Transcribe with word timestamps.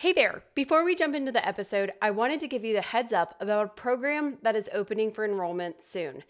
Hey 0.00 0.12
there! 0.12 0.44
Before 0.54 0.84
we 0.84 0.94
jump 0.94 1.16
into 1.16 1.32
the 1.32 1.44
episode, 1.44 1.92
I 2.00 2.12
wanted 2.12 2.38
to 2.38 2.46
give 2.46 2.64
you 2.64 2.72
the 2.72 2.82
heads 2.82 3.12
up 3.12 3.34
about 3.40 3.66
a 3.66 3.70
program 3.70 4.38
that 4.42 4.54
is 4.54 4.70
opening 4.72 5.10
for 5.10 5.24
enrollment 5.24 5.82
soon. 5.82 6.22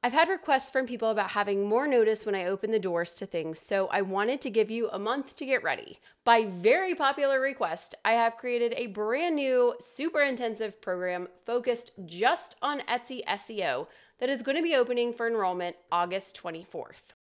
I've 0.00 0.12
had 0.12 0.28
requests 0.28 0.70
from 0.70 0.86
people 0.86 1.10
about 1.10 1.30
having 1.30 1.68
more 1.68 1.88
notice 1.88 2.24
when 2.24 2.36
I 2.36 2.44
open 2.44 2.70
the 2.70 2.78
doors 2.78 3.14
to 3.14 3.26
things, 3.26 3.58
so 3.58 3.88
I 3.88 4.00
wanted 4.02 4.40
to 4.42 4.50
give 4.50 4.70
you 4.70 4.88
a 4.90 5.00
month 5.00 5.34
to 5.34 5.44
get 5.44 5.64
ready. 5.64 5.98
By 6.22 6.44
very 6.44 6.94
popular 6.94 7.40
request, 7.40 7.96
I 8.04 8.12
have 8.12 8.36
created 8.36 8.74
a 8.76 8.86
brand 8.86 9.34
new, 9.34 9.74
super 9.80 10.20
intensive 10.20 10.80
program 10.80 11.26
focused 11.44 11.90
just 12.04 12.54
on 12.62 12.78
Etsy 12.82 13.24
SEO 13.24 13.88
that 14.20 14.30
is 14.30 14.44
going 14.44 14.56
to 14.56 14.62
be 14.62 14.76
opening 14.76 15.12
for 15.12 15.26
enrollment 15.26 15.74
August 15.90 16.40
24th. 16.40 17.15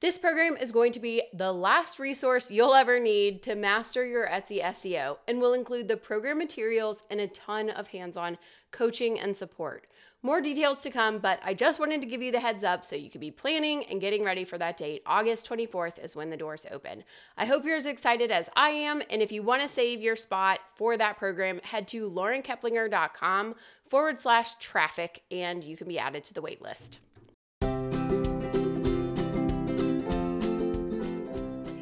This 0.00 0.16
program 0.16 0.56
is 0.56 0.72
going 0.72 0.92
to 0.92 0.98
be 0.98 1.24
the 1.34 1.52
last 1.52 1.98
resource 1.98 2.50
you'll 2.50 2.74
ever 2.74 2.98
need 2.98 3.42
to 3.42 3.54
master 3.54 4.06
your 4.06 4.26
Etsy 4.26 4.62
SEO 4.62 5.18
and 5.28 5.42
will 5.42 5.52
include 5.52 5.88
the 5.88 5.98
program 5.98 6.38
materials 6.38 7.04
and 7.10 7.20
a 7.20 7.28
ton 7.28 7.68
of 7.68 7.88
hands 7.88 8.16
on 8.16 8.38
coaching 8.70 9.20
and 9.20 9.36
support. 9.36 9.86
More 10.22 10.40
details 10.40 10.80
to 10.82 10.90
come, 10.90 11.18
but 11.18 11.38
I 11.44 11.52
just 11.52 11.78
wanted 11.78 12.00
to 12.00 12.06
give 12.06 12.22
you 12.22 12.32
the 12.32 12.40
heads 12.40 12.64
up 12.64 12.82
so 12.82 12.96
you 12.96 13.10
could 13.10 13.20
be 13.20 13.30
planning 13.30 13.84
and 13.84 14.00
getting 14.00 14.24
ready 14.24 14.44
for 14.44 14.56
that 14.56 14.78
date. 14.78 15.02
August 15.04 15.46
24th 15.46 16.02
is 16.02 16.16
when 16.16 16.30
the 16.30 16.36
doors 16.36 16.66
open. 16.70 17.04
I 17.36 17.44
hope 17.44 17.66
you're 17.66 17.76
as 17.76 17.84
excited 17.84 18.30
as 18.30 18.48
I 18.56 18.70
am. 18.70 19.02
And 19.10 19.20
if 19.20 19.30
you 19.30 19.42
want 19.42 19.60
to 19.60 19.68
save 19.68 20.00
your 20.00 20.16
spot 20.16 20.60
for 20.76 20.96
that 20.96 21.18
program, 21.18 21.60
head 21.62 21.86
to 21.88 22.08
laurenkeplinger.com 22.08 23.54
forward 23.86 24.18
slash 24.18 24.54
traffic 24.54 25.24
and 25.30 25.62
you 25.62 25.76
can 25.76 25.88
be 25.88 25.98
added 25.98 26.24
to 26.24 26.32
the 26.32 26.40
wait 26.40 26.62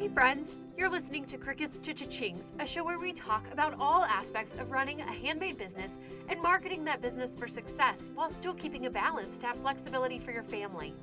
friends. 0.09 0.57
You're 0.77 0.89
listening 0.89 1.25
to 1.25 1.37
Crickets 1.37 1.77
to 1.79 1.93
Cha-Chings, 1.93 2.53
a 2.59 2.65
show 2.65 2.83
where 2.83 2.99
we 2.99 3.11
talk 3.11 3.45
about 3.51 3.75
all 3.79 4.05
aspects 4.05 4.53
of 4.53 4.71
running 4.71 5.01
a 5.01 5.11
handmade 5.11 5.57
business 5.57 5.97
and 6.29 6.41
marketing 6.41 6.83
that 6.85 7.01
business 7.01 7.35
for 7.35 7.47
success 7.47 8.09
while 8.15 8.29
still 8.29 8.53
keeping 8.53 8.85
a 8.85 8.89
balance 8.89 9.37
to 9.39 9.47
have 9.47 9.57
flexibility 9.57 10.19
for 10.19 10.31
your 10.31 10.43
family. 10.43 10.93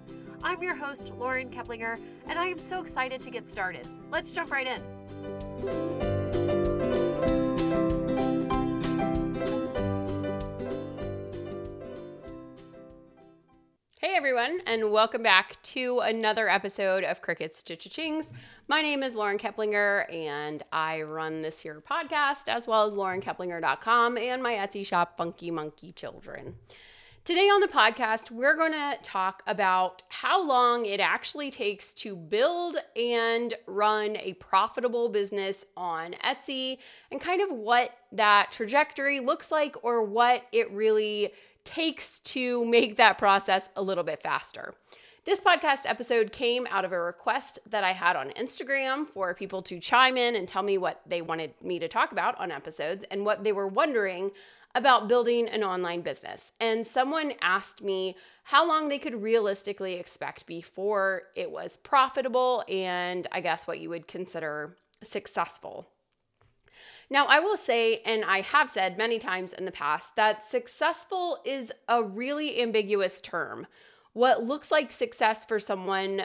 I'm 0.42 0.62
your 0.62 0.75
host, 0.75 1.12
Lauren 1.19 1.50
Keplinger, 1.50 1.98
and 2.27 2.39
I 2.39 2.47
am 2.47 2.58
so 2.58 2.80
excited 2.80 3.20
to 3.20 3.30
get 3.30 3.48
started. 3.48 3.86
Let's 4.11 4.33
jump 4.33 4.50
right 4.50 4.67
in. 4.67 6.16
Everyone, 14.27 14.60
and 14.66 14.91
welcome 14.91 15.22
back 15.22 15.55
to 15.62 16.00
another 16.00 16.48
episode 16.48 17.05
of 17.05 17.20
Crickets 17.20 17.62
to 17.62 17.77
Cha-Chings. 17.77 18.33
My 18.66 18.83
name 18.83 19.05
is 19.05 19.14
Lauren 19.14 19.38
Keplinger, 19.38 20.12
and 20.12 20.64
I 20.72 21.02
run 21.02 21.42
this 21.42 21.60
here 21.60 21.80
podcast 21.80 22.48
as 22.48 22.66
well 22.66 22.84
as 22.86 22.94
laurenkeplinger.com 22.94 24.18
and 24.18 24.42
my 24.42 24.55
Etsy 24.55 24.84
shop, 24.84 25.16
Funky 25.16 25.52
Monkey 25.52 25.92
Children. 25.92 26.56
Today 27.24 27.46
on 27.46 27.60
the 27.60 27.68
podcast, 27.68 28.33
we're 28.33 28.56
going 28.56 28.72
to 28.72 28.98
talk 29.00 29.44
about 29.46 30.02
how 30.08 30.44
long 30.44 30.86
it 30.86 30.98
actually 30.98 31.52
takes 31.52 31.94
to 31.94 32.16
build 32.16 32.78
and 32.96 33.55
run 33.68 34.16
a 34.16 34.33
profitable 34.34 35.08
business 35.08 35.64
on 35.77 36.16
Etsy 36.24 36.78
and 37.12 37.20
kind 37.20 37.42
of 37.42 37.56
what 37.56 37.92
that 38.11 38.50
trajectory 38.50 39.20
looks 39.20 39.52
like 39.52 39.77
or 39.84 40.02
what 40.02 40.42
it 40.50 40.68
really 40.72 41.33
takes 41.67 42.20
to 42.20 42.64
make 42.64 42.97
that 42.97 43.19
process 43.19 43.69
a 43.77 43.83
little 43.83 44.05
bit 44.05 44.22
faster. 44.22 44.75
This 45.27 45.41
podcast 45.41 45.81
episode 45.84 46.31
came 46.31 46.69
out 46.70 46.84
of 46.84 46.92
a 46.92 47.00
request 47.00 47.58
that 47.69 47.83
I 47.83 47.92
had 47.92 48.14
on 48.14 48.31
Instagram 48.31 49.08
for 49.08 49.34
people 49.34 49.61
to 49.62 49.81
chime 49.81 50.17
in 50.17 50.36
and 50.36 50.47
tell 50.47 50.62
me 50.62 50.78
what 50.78 51.00
they 51.05 51.20
wanted 51.20 51.53
me 51.61 51.81
to 51.81 51.89
talk 51.89 52.12
about 52.12 52.39
on 52.39 52.53
episodes 52.53 53.05
and 53.11 53.25
what 53.25 53.42
they 53.42 53.50
were 53.50 53.67
wondering 53.67 54.31
about 54.77 55.08
building 55.08 55.48
an 55.48 55.64
online 55.64 56.03
business. 56.03 56.53
And 56.61 56.86
someone 56.86 57.33
asked 57.42 57.83
me 57.83 58.14
how 58.45 58.69
long 58.69 58.89
they 58.89 59.01
could 59.01 59.20
realistically 59.20 59.95
expect 59.95 60.46
before 60.46 61.23
it 61.35 61.51
was 61.51 61.77
profitable 61.77 62.63
and 62.69 63.27
I 63.33 63.40
guess 63.40 63.67
what 63.67 63.80
you 63.80 63.89
would 63.89 64.07
consider 64.07 64.77
successful. 65.02 65.89
Now, 67.08 67.27
I 67.27 67.39
will 67.40 67.56
say, 67.56 68.02
and 68.05 68.24
I 68.24 68.40
have 68.40 68.70
said 68.70 68.98
many 68.98 69.18
times 69.18 69.52
in 69.52 69.64
the 69.64 69.72
past, 69.72 70.17
that 70.17 70.48
successful 70.48 71.39
is 71.44 71.72
a 71.89 72.02
really 72.02 72.61
ambiguous 72.61 73.20
term. 73.20 73.67
What 74.12 74.42
looks 74.42 74.70
like 74.72 74.90
success 74.90 75.45
for 75.45 75.61
someone 75.61 76.22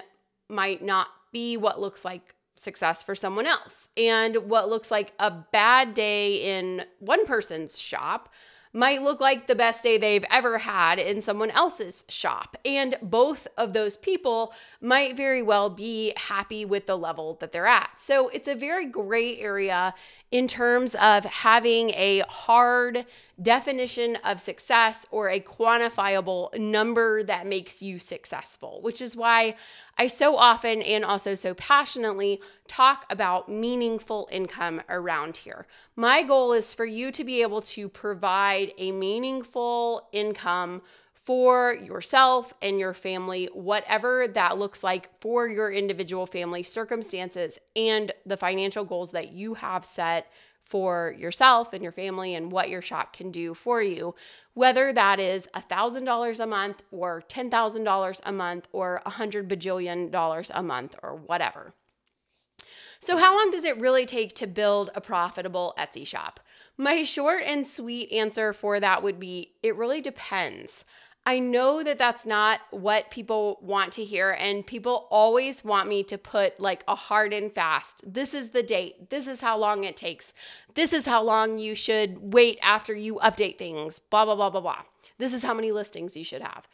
might 0.50 0.84
not 0.84 1.08
be 1.32 1.56
what 1.58 1.80
looks 1.80 2.04
like 2.04 2.36
success 2.56 3.04
for 3.04 3.16
someone 3.16 3.46
else. 3.46 3.90
And 3.98 4.36
what 4.50 4.70
looks 4.70 4.92
like 4.92 5.14
a 5.20 5.32
bad 5.52 5.94
day 5.94 6.60
in 6.60 6.84
one 7.00 7.26
person's 7.26 7.80
shop 7.80 8.30
might 8.74 9.02
look 9.02 9.20
like 9.20 9.48
the 9.48 9.56
best 9.56 9.84
day 9.84 9.98
they've 9.98 10.26
ever 10.30 10.58
had 10.58 10.98
in 11.00 11.22
someone 11.22 11.52
else's 11.52 12.06
shop. 12.08 12.58
And 12.64 12.96
both 13.02 13.48
of 13.58 13.74
those 13.74 13.98
people 13.98 14.54
might 14.80 15.16
very 15.18 15.42
well 15.42 15.70
be 15.70 16.14
happy 16.16 16.64
with 16.66 16.86
the 16.86 16.98
level 16.98 17.38
that 17.42 17.52
they're 17.52 17.68
at. 17.68 17.90
So 17.98 18.30
it's 18.30 18.48
a 18.48 18.56
very 18.56 18.86
gray 18.86 19.38
area 19.40 19.94
in 20.32 20.48
terms 20.48 20.96
of 20.96 21.26
having 21.26 21.90
a 21.92 22.24
hard 22.30 23.06
definition 23.42 24.18
of 24.18 24.42
success 24.42 25.06
or 25.12 25.30
a 25.30 25.40
quantifiable 25.40 26.58
number 26.58 27.24
that 27.24 27.48
makes 27.48 27.82
you 27.82 28.00
successful, 28.00 28.80
which 28.82 29.02
is 29.02 29.16
why 29.16 29.56
I 29.98 30.08
so 30.08 30.36
often 30.36 30.82
and 30.82 31.04
also 31.04 31.36
so 31.36 31.54
passionately 31.54 32.42
talk 32.68 33.06
about 33.10 33.50
meaningful 33.50 34.30
income 34.32 34.82
around 34.90 35.38
here. 35.38 35.66
My 35.96 36.24
goal 36.24 36.54
is 36.54 36.74
for 36.74 36.86
you 36.86 37.12
to 37.12 37.24
be 37.24 37.42
able 37.42 37.62
to 37.62 37.90
provide 37.90 38.74
a 38.78 38.92
meaningful 38.92 40.08
income 40.12 40.82
for 41.14 41.76
yourself 41.76 42.54
and 42.62 42.80
your 42.80 42.96
family, 42.96 43.48
whatever 43.54 44.28
that 44.28 44.58
looks 44.58 44.84
like 44.84 45.10
for 45.22 45.48
your 45.48 45.72
individual 45.72 46.26
family 46.26 46.64
circumstances 46.64 47.60
and 47.76 48.12
the 48.26 48.38
financial 48.38 48.84
goals 48.84 49.12
that 49.12 49.32
you 49.32 49.54
have 49.54 49.86
set 49.86 50.28
for 50.72 51.14
yourself 51.18 51.74
and 51.74 51.84
your 51.84 51.92
family 51.92 52.34
and 52.34 52.50
what 52.50 52.70
your 52.70 52.82
shop 52.82 53.12
can 53.12 53.30
do 53.30 53.54
for 53.54 53.82
you, 53.82 54.16
whether 54.54 54.94
that 54.94 55.20
is 55.20 55.50
$1,000 55.54 56.40
a 56.40 56.48
month 56.48 56.82
or 56.92 57.22
$10,000 57.28 58.22
a 58.24 58.32
month 58.32 58.68
or 58.72 59.02
a 59.06 59.10
hundred 59.10 59.50
bajillion 59.50 60.10
dollars 60.10 60.50
a 60.54 60.64
month 60.64 60.96
or 61.04 61.14
whatever. 61.14 61.74
So, 63.02 63.18
how 63.18 63.36
long 63.36 63.52
does 63.52 63.66
it 63.66 63.80
really 63.80 64.06
take 64.06 64.34
to 64.36 64.48
build 64.48 64.92
a 64.96 65.02
profitable 65.02 65.74
Etsy 65.78 66.08
shop? 66.08 66.40
My 66.78 67.04
short 67.04 67.44
and 67.46 67.68
sweet 67.68 68.10
answer 68.12 68.54
for 68.54 68.80
that 68.80 69.04
would 69.04 69.20
be 69.20 69.54
it 69.62 69.76
really 69.76 70.00
depends. 70.00 70.86
I 71.24 71.38
know 71.38 71.84
that 71.84 72.00
that's 72.00 72.26
not 72.26 72.62
what 72.72 73.12
people 73.12 73.60
want 73.62 73.94
to 73.94 74.04
hear, 74.04 74.32
and 74.32 74.66
people 74.66 75.08
always 75.12 75.64
want 75.64 75.88
me 75.88 76.04
to 76.06 76.18
put 76.18 76.60
like 76.60 76.84
a 76.88 76.96
hard 76.96 77.32
and 77.32 77.54
fast. 77.54 78.02
This 78.12 78.34
is 78.34 78.50
the 78.50 78.64
date. 78.64 79.12
This 79.12 79.28
is 79.28 79.42
how 79.42 79.58
long 79.58 79.84
it 79.84 79.96
takes. 79.96 80.34
This 80.74 80.94
is 80.94 81.06
how 81.06 81.22
long 81.22 81.60
you 81.60 81.76
should 81.76 82.34
wait 82.34 82.58
after 82.64 82.96
you 82.96 83.20
update 83.24 83.60
things. 83.60 84.00
Blah, 84.00 84.26
blah, 84.26 84.36
blah, 84.36 84.50
blah, 84.50 84.62
blah. 84.62 84.82
This 85.20 85.32
is 85.32 85.44
how 85.44 85.54
many 85.54 85.72
listings 85.72 86.18
you 86.18 86.24
should 86.24 86.42
have. 86.42 86.68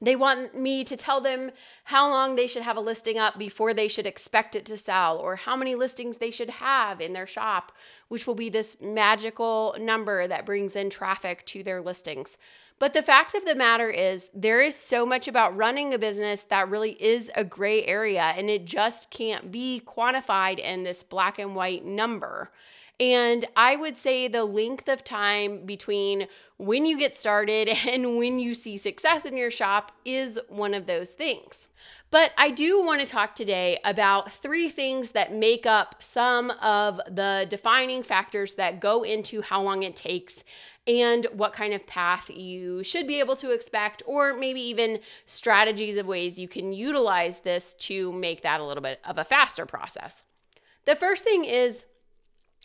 They 0.00 0.16
want 0.16 0.58
me 0.58 0.82
to 0.84 0.96
tell 0.96 1.20
them 1.20 1.50
how 1.84 2.08
long 2.10 2.36
they 2.36 2.46
should 2.46 2.62
have 2.62 2.76
a 2.76 2.80
listing 2.80 3.18
up 3.18 3.38
before 3.38 3.74
they 3.74 3.88
should 3.88 4.06
expect 4.06 4.56
it 4.56 4.64
to 4.66 4.76
sell, 4.76 5.18
or 5.18 5.36
how 5.36 5.56
many 5.56 5.74
listings 5.74 6.16
they 6.16 6.30
should 6.30 6.50
have 6.50 7.00
in 7.02 7.12
their 7.12 7.26
shop, 7.26 7.70
which 8.08 8.26
will 8.26 8.34
be 8.34 8.48
this 8.48 8.78
magical 8.80 9.76
number 9.78 10.26
that 10.26 10.46
brings 10.46 10.74
in 10.74 10.88
traffic 10.90 11.44
to 11.46 11.62
their 11.62 11.80
listings. 11.82 12.38
But 12.78 12.92
the 12.92 13.02
fact 13.02 13.34
of 13.34 13.44
the 13.44 13.54
matter 13.54 13.88
is, 13.88 14.28
there 14.34 14.60
is 14.60 14.74
so 14.74 15.06
much 15.06 15.28
about 15.28 15.56
running 15.56 15.94
a 15.94 15.98
business 15.98 16.42
that 16.44 16.68
really 16.68 17.02
is 17.02 17.30
a 17.34 17.44
gray 17.44 17.84
area 17.84 18.34
and 18.36 18.50
it 18.50 18.64
just 18.64 19.10
can't 19.10 19.52
be 19.52 19.80
quantified 19.86 20.58
in 20.58 20.82
this 20.82 21.02
black 21.02 21.38
and 21.38 21.54
white 21.54 21.84
number. 21.84 22.50
And 23.00 23.44
I 23.56 23.74
would 23.74 23.98
say 23.98 24.28
the 24.28 24.44
length 24.44 24.88
of 24.88 25.02
time 25.02 25.66
between 25.66 26.28
when 26.58 26.86
you 26.86 26.96
get 26.98 27.16
started 27.16 27.68
and 27.88 28.16
when 28.16 28.38
you 28.38 28.54
see 28.54 28.76
success 28.76 29.24
in 29.24 29.36
your 29.36 29.50
shop 29.50 29.92
is 30.04 30.38
one 30.48 30.74
of 30.74 30.86
those 30.86 31.10
things. 31.10 31.68
But 32.10 32.30
I 32.38 32.50
do 32.50 32.84
want 32.84 33.00
to 33.00 33.06
talk 33.06 33.34
today 33.34 33.78
about 33.84 34.32
three 34.32 34.68
things 34.68 35.10
that 35.12 35.32
make 35.32 35.66
up 35.66 35.96
some 35.98 36.50
of 36.62 37.00
the 37.08 37.46
defining 37.50 38.04
factors 38.04 38.54
that 38.54 38.78
go 38.78 39.02
into 39.02 39.42
how 39.42 39.60
long 39.62 39.82
it 39.82 39.96
takes 39.96 40.44
and 40.86 41.26
what 41.32 41.52
kind 41.52 41.72
of 41.72 41.86
path 41.86 42.30
you 42.30 42.82
should 42.82 43.06
be 43.06 43.18
able 43.20 43.36
to 43.36 43.52
expect, 43.52 44.02
or 44.06 44.34
maybe 44.34 44.60
even 44.60 45.00
strategies 45.26 45.96
of 45.96 46.06
ways 46.06 46.38
you 46.38 46.48
can 46.48 46.72
utilize 46.72 47.40
this 47.40 47.74
to 47.74 48.12
make 48.12 48.42
that 48.42 48.60
a 48.60 48.64
little 48.64 48.82
bit 48.82 49.00
of 49.04 49.18
a 49.18 49.24
faster 49.24 49.64
process. 49.64 50.22
The 50.84 50.96
first 50.96 51.24
thing 51.24 51.44
is 51.44 51.84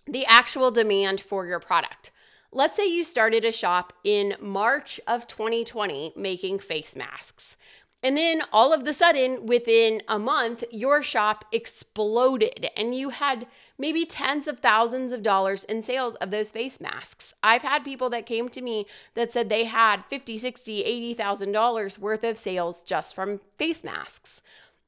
the 0.06 0.26
actual 0.26 0.72
demand 0.72 1.22
for 1.22 1.46
your 1.46 1.60
product. 1.60 2.12
Let's 2.52 2.76
say 2.76 2.88
you 2.88 3.04
started 3.04 3.46
a 3.46 3.52
shop 3.52 3.94
in 4.04 4.36
March 4.42 5.00
of 5.08 5.28
2020 5.28 6.14
making 6.16 6.60
face 6.60 6.96
masks 6.96 7.58
And 8.02 8.16
then 8.16 8.44
all 8.54 8.72
of 8.72 8.86
the 8.86 8.94
sudden, 8.94 9.46
within 9.46 10.02
a 10.08 10.18
month, 10.18 10.64
your 10.72 11.04
shop 11.04 11.44
exploded 11.52 12.70
and 12.78 12.96
you 12.96 13.10
had 13.10 13.46
maybe 13.78 14.06
tens 14.06 14.48
of 14.48 14.60
thousands 14.60 15.12
of 15.12 15.22
dollars 15.22 15.66
in 15.66 15.84
sales 15.84 16.16
of 16.16 16.32
those 16.32 16.52
face 16.52 16.80
masks. 16.80 17.34
I've 17.44 17.62
had 17.62 17.84
people 17.84 18.10
that 18.12 18.26
came 18.26 18.48
to 18.50 18.62
me 18.62 18.86
that 19.16 19.34
said 19.34 19.50
they 19.50 19.66
had 19.66 20.06
50, 20.10 20.38
60, 20.38 20.84
80,000 20.84 21.52
dollars 21.52 22.00
worth 22.00 22.24
of 22.24 22.38
sales 22.38 22.84
just 22.84 23.14
from 23.14 23.42
face 23.58 23.84
masks. 23.84 24.42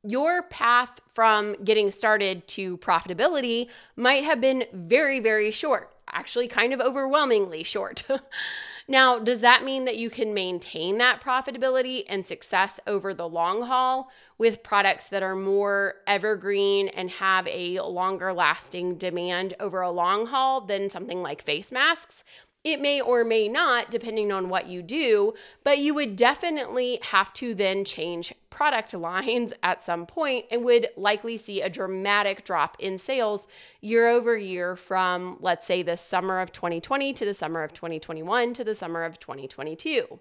Your 0.04 0.44
path 0.44 1.00
from 1.14 1.56
getting 1.64 1.92
started 1.92 2.48
to 2.50 2.78
profitability 2.78 3.68
might 3.96 4.24
have 4.24 4.42
been 4.42 4.66
very, 4.74 5.19
very 5.19 5.52
short, 5.52 5.94
actually, 6.12 6.48
kind 6.48 6.74
of 6.74 6.80
overwhelmingly 6.80 7.64
short. 7.64 8.04
Now, 8.92 9.20
does 9.20 9.40
that 9.40 9.64
mean 9.64 9.86
that 9.86 9.96
you 9.96 10.10
can 10.10 10.34
maintain 10.34 10.98
that 10.98 11.22
profitability 11.22 12.04
and 12.10 12.28
success 12.28 12.78
over 12.86 13.14
the 13.14 13.26
long 13.26 13.62
haul 13.62 14.12
with 14.38 14.64
products 14.64 15.08
that 15.08 15.24
are 15.24 15.34
more 15.34 15.96
evergreen 16.06 16.90
and 16.90 17.10
have 17.10 17.48
a 17.48 17.80
longer 17.80 18.34
lasting 18.34 18.96
demand 18.96 19.54
over 19.62 19.80
a 19.80 19.90
long 19.90 20.26
haul 20.26 20.60
than 20.60 20.90
something 20.90 21.22
like 21.22 21.42
face 21.42 21.72
masks? 21.72 22.26
It 22.63 22.80
may 22.80 23.02
or 23.02 23.24
may 23.24 23.48
not, 23.48 23.90
depending 23.90 24.31
on 24.31 24.48
what 24.48 24.68
you 24.68 24.84
do, 24.84 25.34
but 25.63 25.80
you 25.80 25.96
would 25.96 26.16
definitely 26.16 27.00
have 27.02 27.34
to 27.34 27.56
then 27.56 27.84
change 27.84 28.34
product 28.52 28.94
lines 28.94 29.54
at 29.63 29.81
some 29.81 30.06
point 30.06 30.46
and 30.52 30.63
would 30.63 30.90
likely 30.96 31.38
see 31.38 31.62
a 31.62 31.69
dramatic 31.69 32.46
drop 32.46 32.78
in 32.80 33.00
sales 33.00 33.48
year 33.81 34.08
over 34.08 34.38
year 34.38 34.75
from, 34.75 35.38
let's 35.40 35.66
say, 35.66 35.81
the 35.81 35.98
summer 35.98 36.40
of 36.40 36.52
2020 36.52 37.13
to 37.13 37.25
the 37.25 37.34
summer 37.34 37.63
of 37.63 37.74
2021 37.74 38.54
to 38.54 38.64
the 38.64 38.75
summer 38.75 39.04
of 39.04 39.19
2022. 39.19 40.19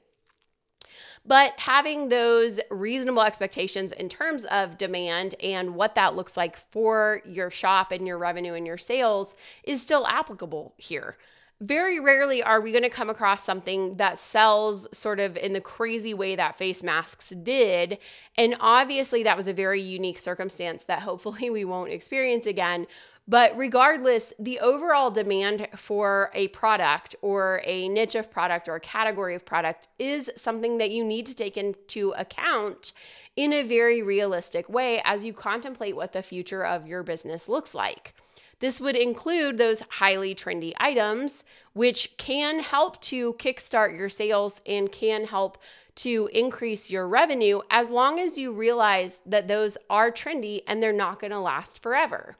But 1.26 1.60
having 1.60 2.08
those 2.08 2.58
reasonable 2.70 3.22
expectations 3.22 3.92
in 3.92 4.08
terms 4.08 4.46
of 4.46 4.78
demand 4.78 5.34
and 5.42 5.74
what 5.74 5.94
that 5.94 6.16
looks 6.16 6.38
like 6.38 6.56
for 6.70 7.20
your 7.26 7.50
shop 7.50 7.92
and 7.92 8.06
your 8.06 8.16
revenue 8.16 8.54
and 8.54 8.66
your 8.66 8.78
sales 8.78 9.34
is 9.62 9.82
still 9.82 10.06
applicable 10.06 10.72
here 10.78 11.18
very 11.60 12.00
rarely 12.00 12.42
are 12.42 12.60
we 12.60 12.72
going 12.72 12.84
to 12.84 12.90
come 12.90 13.10
across 13.10 13.44
something 13.44 13.96
that 13.96 14.18
sells 14.18 14.88
sort 14.96 15.20
of 15.20 15.36
in 15.36 15.52
the 15.52 15.60
crazy 15.60 16.14
way 16.14 16.34
that 16.34 16.56
face 16.56 16.82
masks 16.82 17.30
did. 17.30 17.98
And 18.36 18.56
obviously, 18.60 19.22
that 19.24 19.36
was 19.36 19.46
a 19.46 19.52
very 19.52 19.80
unique 19.80 20.18
circumstance 20.18 20.84
that 20.84 21.02
hopefully 21.02 21.50
we 21.50 21.64
won't 21.64 21.90
experience 21.90 22.46
again. 22.46 22.86
But 23.28 23.56
regardless, 23.56 24.32
the 24.38 24.58
overall 24.58 25.10
demand 25.10 25.68
for 25.76 26.30
a 26.34 26.48
product 26.48 27.14
or 27.20 27.60
a 27.64 27.88
niche 27.88 28.14
of 28.14 28.30
product 28.30 28.66
or 28.66 28.74
a 28.74 28.80
category 28.80 29.34
of 29.34 29.44
product 29.44 29.86
is 29.98 30.30
something 30.36 30.78
that 30.78 30.90
you 30.90 31.04
need 31.04 31.26
to 31.26 31.36
take 31.36 31.56
into 31.56 32.12
account 32.16 32.92
in 33.36 33.52
a 33.52 33.62
very 33.62 34.02
realistic 34.02 34.68
way 34.68 35.00
as 35.04 35.24
you 35.24 35.32
contemplate 35.32 35.94
what 35.94 36.12
the 36.12 36.22
future 36.22 36.64
of 36.64 36.88
your 36.88 37.02
business 37.02 37.48
looks 37.48 37.74
like. 37.74 38.14
This 38.60 38.80
would 38.80 38.96
include 38.96 39.58
those 39.58 39.82
highly 39.88 40.34
trendy 40.34 40.72
items, 40.78 41.44
which 41.72 42.16
can 42.18 42.60
help 42.60 43.00
to 43.02 43.32
kickstart 43.34 43.96
your 43.96 44.08
sales 44.08 44.60
and 44.66 44.92
can 44.92 45.24
help 45.24 45.58
to 45.96 46.28
increase 46.32 46.90
your 46.90 47.08
revenue 47.08 47.60
as 47.70 47.90
long 47.90 48.20
as 48.20 48.38
you 48.38 48.52
realize 48.52 49.20
that 49.26 49.48
those 49.48 49.76
are 49.88 50.10
trendy 50.10 50.60
and 50.66 50.82
they're 50.82 50.92
not 50.92 51.20
going 51.20 51.32
to 51.32 51.40
last 51.40 51.82
forever. 51.82 52.36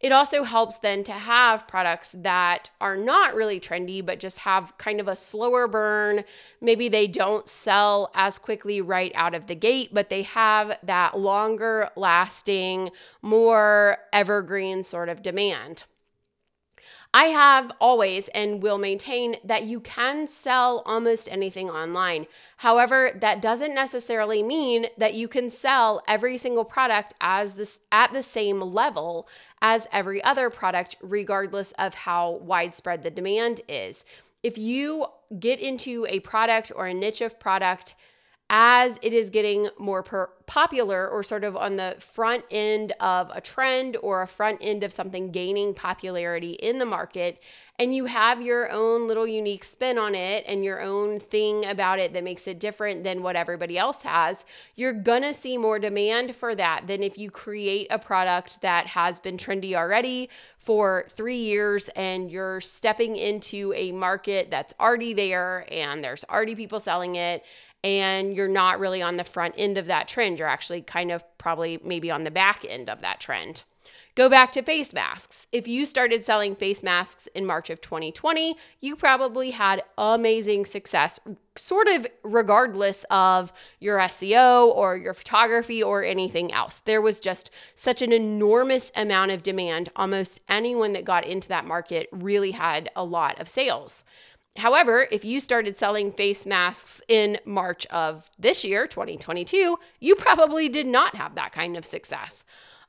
It 0.00 0.12
also 0.12 0.44
helps 0.44 0.78
then 0.78 1.02
to 1.04 1.12
have 1.12 1.66
products 1.66 2.14
that 2.18 2.70
are 2.80 2.96
not 2.96 3.34
really 3.34 3.58
trendy, 3.58 4.04
but 4.04 4.20
just 4.20 4.40
have 4.40 4.78
kind 4.78 5.00
of 5.00 5.08
a 5.08 5.16
slower 5.16 5.66
burn. 5.66 6.24
Maybe 6.60 6.88
they 6.88 7.08
don't 7.08 7.48
sell 7.48 8.12
as 8.14 8.38
quickly 8.38 8.80
right 8.80 9.10
out 9.16 9.34
of 9.34 9.48
the 9.48 9.56
gate, 9.56 9.90
but 9.92 10.08
they 10.08 10.22
have 10.22 10.78
that 10.84 11.18
longer 11.18 11.90
lasting, 11.96 12.90
more 13.22 13.98
evergreen 14.12 14.84
sort 14.84 15.08
of 15.08 15.22
demand. 15.22 15.84
I 17.14 17.24
have 17.26 17.72
always 17.80 18.28
and 18.28 18.62
will 18.62 18.76
maintain 18.76 19.36
that 19.42 19.64
you 19.64 19.80
can 19.80 20.28
sell 20.28 20.82
almost 20.84 21.28
anything 21.30 21.70
online. 21.70 22.26
However, 22.58 23.10
that 23.14 23.40
doesn't 23.40 23.74
necessarily 23.74 24.42
mean 24.42 24.88
that 24.98 25.14
you 25.14 25.26
can 25.26 25.50
sell 25.50 26.02
every 26.06 26.36
single 26.36 26.66
product 26.66 27.14
as 27.20 27.54
this 27.54 27.78
at 27.90 28.12
the 28.12 28.22
same 28.22 28.60
level 28.60 29.26
as 29.62 29.88
every 29.90 30.22
other 30.22 30.50
product 30.50 30.96
regardless 31.00 31.72
of 31.72 31.94
how 31.94 32.32
widespread 32.42 33.02
the 33.02 33.10
demand 33.10 33.62
is. 33.68 34.04
If 34.42 34.58
you 34.58 35.06
get 35.40 35.60
into 35.60 36.06
a 36.08 36.20
product 36.20 36.70
or 36.76 36.86
a 36.86 36.94
niche 36.94 37.22
of 37.22 37.40
product 37.40 37.94
as 38.50 38.98
it 39.02 39.12
is 39.12 39.30
getting 39.30 39.68
more 39.78 40.02
per- 40.02 40.30
popular 40.46 41.06
or 41.08 41.22
sort 41.22 41.44
of 41.44 41.56
on 41.56 41.76
the 41.76 41.96
front 41.98 42.44
end 42.50 42.92
of 43.00 43.30
a 43.34 43.40
trend 43.40 43.96
or 44.02 44.22
a 44.22 44.26
front 44.26 44.58
end 44.62 44.82
of 44.82 44.92
something 44.92 45.30
gaining 45.30 45.74
popularity 45.74 46.52
in 46.52 46.78
the 46.78 46.86
market 46.86 47.40
and 47.80 47.94
you 47.94 48.06
have 48.06 48.42
your 48.42 48.70
own 48.72 49.06
little 49.06 49.26
unique 49.26 49.62
spin 49.62 49.98
on 49.98 50.14
it 50.14 50.44
and 50.48 50.64
your 50.64 50.80
own 50.80 51.20
thing 51.20 51.64
about 51.64 52.00
it 52.00 52.12
that 52.12 52.24
makes 52.24 52.48
it 52.48 52.58
different 52.58 53.04
than 53.04 53.22
what 53.22 53.36
everybody 53.36 53.78
else 53.78 54.02
has, 54.02 54.44
you're 54.74 54.92
gonna 54.92 55.32
see 55.32 55.56
more 55.56 55.78
demand 55.78 56.34
for 56.34 56.56
that 56.56 56.88
than 56.88 57.04
if 57.04 57.16
you 57.16 57.30
create 57.30 57.86
a 57.90 57.98
product 57.98 58.60
that 58.62 58.86
has 58.86 59.20
been 59.20 59.36
trendy 59.36 59.74
already 59.74 60.28
for 60.56 61.06
three 61.10 61.36
years 61.36 61.88
and 61.90 62.32
you're 62.32 62.60
stepping 62.60 63.14
into 63.14 63.72
a 63.76 63.92
market 63.92 64.50
that's 64.50 64.74
already 64.80 65.14
there 65.14 65.64
and 65.70 66.02
there's 66.02 66.24
already 66.24 66.56
people 66.56 66.80
selling 66.80 67.14
it 67.14 67.44
and 67.84 68.34
you're 68.34 68.48
not 68.48 68.80
really 68.80 69.02
on 69.02 69.16
the 69.16 69.24
front 69.24 69.54
end 69.56 69.78
of 69.78 69.86
that 69.86 70.08
trend. 70.08 70.38
You're 70.38 70.48
actually 70.48 70.82
kind 70.82 71.10
of 71.10 71.24
probably 71.38 71.80
maybe 71.84 72.10
on 72.10 72.24
the 72.24 72.30
back 72.30 72.64
end 72.68 72.90
of 72.90 73.00
that 73.00 73.20
trend. 73.20 73.62
Go 74.18 74.28
back 74.28 74.50
to 74.50 74.62
face 74.62 74.92
masks. 74.92 75.46
If 75.52 75.68
you 75.68 75.86
started 75.86 76.24
selling 76.24 76.56
face 76.56 76.82
masks 76.82 77.28
in 77.36 77.46
March 77.46 77.70
of 77.70 77.80
2020, 77.80 78.56
you 78.80 78.96
probably 78.96 79.52
had 79.52 79.84
amazing 79.96 80.66
success, 80.66 81.20
sort 81.54 81.86
of 81.86 82.04
regardless 82.24 83.04
of 83.12 83.52
your 83.78 83.98
SEO 83.98 84.74
or 84.74 84.96
your 84.96 85.14
photography 85.14 85.84
or 85.84 86.02
anything 86.02 86.52
else. 86.52 86.80
There 86.80 87.00
was 87.00 87.20
just 87.20 87.52
such 87.76 88.02
an 88.02 88.12
enormous 88.12 88.90
amount 88.96 89.30
of 89.30 89.44
demand. 89.44 89.90
Almost 89.94 90.40
anyone 90.48 90.94
that 90.94 91.04
got 91.04 91.24
into 91.24 91.46
that 91.50 91.64
market 91.64 92.08
really 92.10 92.50
had 92.50 92.90
a 92.96 93.04
lot 93.04 93.38
of 93.38 93.48
sales. 93.48 94.02
However, 94.58 95.06
if 95.10 95.24
you 95.24 95.40
started 95.40 95.78
selling 95.78 96.10
face 96.10 96.44
masks 96.44 97.00
in 97.08 97.38
March 97.44 97.86
of 97.86 98.30
this 98.38 98.64
year, 98.64 98.86
2022, 98.86 99.78
you 100.00 100.14
probably 100.16 100.68
did 100.68 100.86
not 100.86 101.14
have 101.14 101.34
that 101.36 101.52
kind 101.52 101.76
of 101.76 101.86
success. 101.86 102.44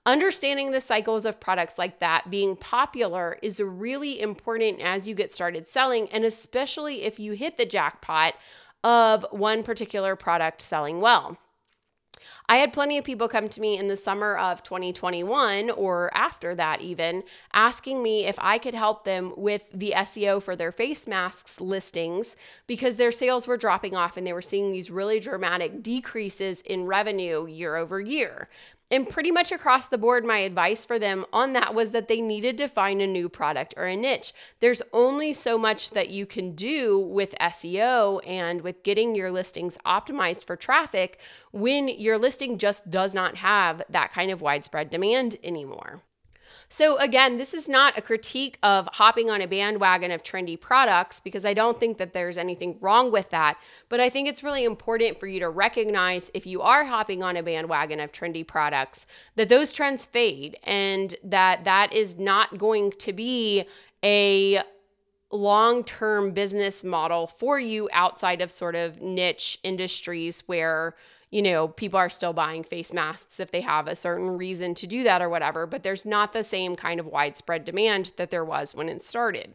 Understanding 0.06 0.72
the 0.72 0.82
cycles 0.82 1.26
of 1.26 1.40
products 1.40 1.78
like 1.78 2.00
that 2.00 2.30
being 2.30 2.56
popular 2.56 3.38
is 3.44 3.60
really 3.60 4.20
important 4.20 4.80
as 4.82 5.08
you 5.08 5.14
get 5.14 5.32
started 5.32 5.68
selling, 5.68 6.10
and 6.10 6.26
especially 6.26 7.04
if 7.04 7.20
you 7.20 7.34
hit 7.34 7.58
the 7.58 7.66
jackpot 7.66 8.34
of 8.84 9.26
one 9.32 9.64
particular 9.64 10.16
product 10.16 10.62
selling 10.62 11.02
well. 11.02 11.38
I 12.48 12.58
had 12.58 12.74
plenty 12.74 12.98
of 12.98 13.06
people 13.06 13.28
come 13.28 13.50
to 13.50 13.62
me 13.62 13.78
in 13.78 13.88
the 13.88 13.98
summer 13.98 14.38
of 14.38 14.64
2021 14.64 15.70
or 15.70 16.10
after 16.14 16.56
that, 16.56 16.82
even 16.82 17.24
asking 17.54 18.02
me 18.04 18.26
if 18.26 18.36
I 18.40 18.58
could 18.58 18.74
help 18.74 19.04
them 19.04 19.34
with 19.38 19.70
the 19.74 19.94
SEO 19.96 20.42
for 20.42 20.56
their 20.56 20.72
face 20.72 21.08
masks 21.08 21.62
listings 21.62 22.36
because 22.68 22.96
their 22.96 23.12
sales 23.12 23.48
were 23.48 23.58
dropping 23.58 23.96
off 23.96 24.18
and 24.18 24.26
they 24.26 24.34
were 24.34 24.42
seeing 24.42 24.72
these 24.72 24.92
really 24.92 25.20
dramatic 25.20 25.84
decreases 25.84 26.62
in 26.62 26.86
revenue 26.86 27.46
year 27.46 27.76
over 27.76 28.00
year. 28.00 28.50
And 28.92 29.08
pretty 29.08 29.30
much 29.30 29.52
across 29.52 29.88
the 29.88 30.00
board, 30.00 30.26
my 30.26 30.40
advice 30.40 30.84
for 30.84 30.98
them 30.98 31.26
on 31.32 31.54
that 31.54 31.76
was 31.76 31.92
that 31.92 32.08
they 32.08 32.22
needed 32.22 32.58
to 32.58 32.68
find 32.68 33.02
a 33.02 33.08
new 33.08 33.30
product 33.30 33.76
or 33.78 33.86
a 33.86 33.96
niche. 33.96 34.34
There's 34.62 34.82
only 34.94 35.32
so 35.32 35.60
much 35.60 35.92
that 35.92 36.10
you 36.10 36.26
can 36.26 36.56
do 36.56 37.00
with 37.00 37.36
SEO 37.40 38.20
and 38.26 38.62
with 38.62 38.82
getting 38.82 39.14
your 39.14 39.30
listings 39.30 39.78
optimized 39.86 40.44
for 40.44 40.56
traffic 40.56 41.20
when 41.52 41.88
your 41.88 42.18
listing 42.18 42.58
just 42.58 42.90
does 42.90 43.14
not 43.14 43.36
have 43.36 43.84
that 43.90 44.12
kind 44.12 44.32
of 44.32 44.42
widespread 44.42 44.90
demand 44.90 45.38
anymore. 45.44 46.02
So, 46.72 46.98
again, 46.98 47.38
this 47.38 47.56
is 47.56 47.68
not 47.68 47.98
a 47.98 48.02
critique 48.02 48.60
of 48.62 48.88
hopping 48.94 49.32
on 49.32 49.42
a 49.42 49.48
bandwagon 49.48 50.12
of 50.12 50.22
trendy 50.22 50.60
products 50.60 51.20
because 51.20 51.44
I 51.44 51.56
don't 51.56 51.80
think 51.80 51.98
that 51.98 52.14
there's 52.14 52.38
anything 52.38 52.78
wrong 52.80 53.12
with 53.12 53.32
that. 53.32 53.58
But 53.90 54.00
I 54.00 54.12
think 54.12 54.28
it's 54.28 54.44
really 54.44 54.64
important 54.64 55.20
for 55.20 55.26
you 55.26 55.40
to 55.40 55.50
recognize 55.50 56.30
if 56.36 56.46
you 56.46 56.62
are 56.62 56.86
hopping 56.86 57.24
on 57.24 57.36
a 57.38 57.44
bandwagon 57.44 58.00
of 58.00 58.12
trendy 58.12 58.46
products 58.46 59.08
that 59.36 59.50
those 59.50 59.74
trends 59.74 60.06
fade 60.06 60.58
and 60.64 61.16
that 61.24 61.64
that 61.64 61.92
is 61.92 62.20
not 62.20 62.60
going 62.60 62.92
to 63.00 63.14
be 63.14 63.66
a 64.04 64.62
long 65.32 65.84
term 65.84 66.32
business 66.32 66.84
model 66.84 67.26
for 67.26 67.60
you 67.60 67.90
outside 67.92 68.42
of 68.42 68.52
sort 68.52 68.76
of 68.76 69.02
niche 69.02 69.60
industries 69.64 70.44
where 70.46 70.96
you 71.32 71.42
know, 71.42 71.68
people 71.68 72.00
are 72.00 72.10
still 72.10 72.34
buying 72.34 72.64
face 72.64 72.92
masks 72.92 73.40
if 73.40 73.52
they 73.52 73.62
have 73.62 73.88
a 73.88 73.96
certain 73.96 74.38
reason 74.38 74.74
to 74.76 74.88
do 74.88 75.04
that 75.04 75.22
or 75.22 75.30
whatever, 75.30 75.68
but 75.68 75.84
there's 75.84 76.06
not 76.06 76.34
the 76.34 76.44
same 76.44 76.76
kind 76.76 77.00
of 77.00 77.06
widespread 77.06 77.66
demand 77.66 78.14
that 78.18 78.32
there 78.32 78.46
was 78.46 78.74
when 78.74 78.90
it 78.90 79.04
started. 79.04 79.54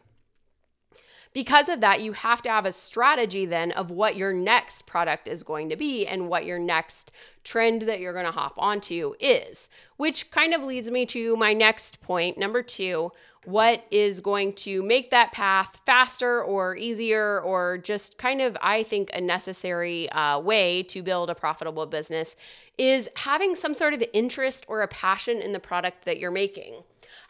Because 1.35 1.67
of 1.67 1.81
that, 1.81 1.99
you 1.99 2.13
have 2.13 2.41
to 2.43 2.49
have 2.49 2.65
a 2.65 2.71
strategy 2.71 3.45
then 3.45 3.73
of 3.73 3.91
what 3.91 4.15
your 4.15 4.31
next 4.31 4.85
product 4.85 5.27
is 5.27 5.43
going 5.43 5.67
to 5.67 5.75
be 5.75 6.07
and 6.07 6.29
what 6.29 6.45
your 6.45 6.57
next 6.57 7.11
trend 7.43 7.81
that 7.81 7.99
you're 7.99 8.13
going 8.13 8.25
to 8.25 8.31
hop 8.31 8.53
onto 8.57 9.15
is, 9.19 9.67
which 9.97 10.31
kind 10.31 10.53
of 10.53 10.63
leads 10.63 10.89
me 10.89 11.05
to 11.07 11.35
my 11.35 11.51
next 11.51 11.99
point, 11.99 12.37
number 12.37 12.63
two. 12.63 13.11
What 13.43 13.83
is 13.91 14.21
going 14.21 14.53
to 14.53 14.81
make 14.81 15.11
that 15.11 15.33
path 15.33 15.77
faster 15.85 16.41
or 16.41 16.77
easier, 16.77 17.41
or 17.41 17.77
just 17.79 18.17
kind 18.17 18.41
of, 18.41 18.57
I 18.61 18.83
think, 18.83 19.09
a 19.13 19.19
necessary 19.19 20.09
uh, 20.11 20.39
way 20.39 20.83
to 20.83 21.03
build 21.03 21.29
a 21.29 21.35
profitable 21.35 21.85
business 21.85 22.37
is 22.77 23.09
having 23.17 23.55
some 23.55 23.73
sort 23.73 23.93
of 23.93 24.01
interest 24.13 24.65
or 24.69 24.81
a 24.81 24.87
passion 24.87 25.41
in 25.41 25.51
the 25.51 25.59
product 25.59 26.05
that 26.05 26.17
you're 26.17 26.31
making. 26.31 26.75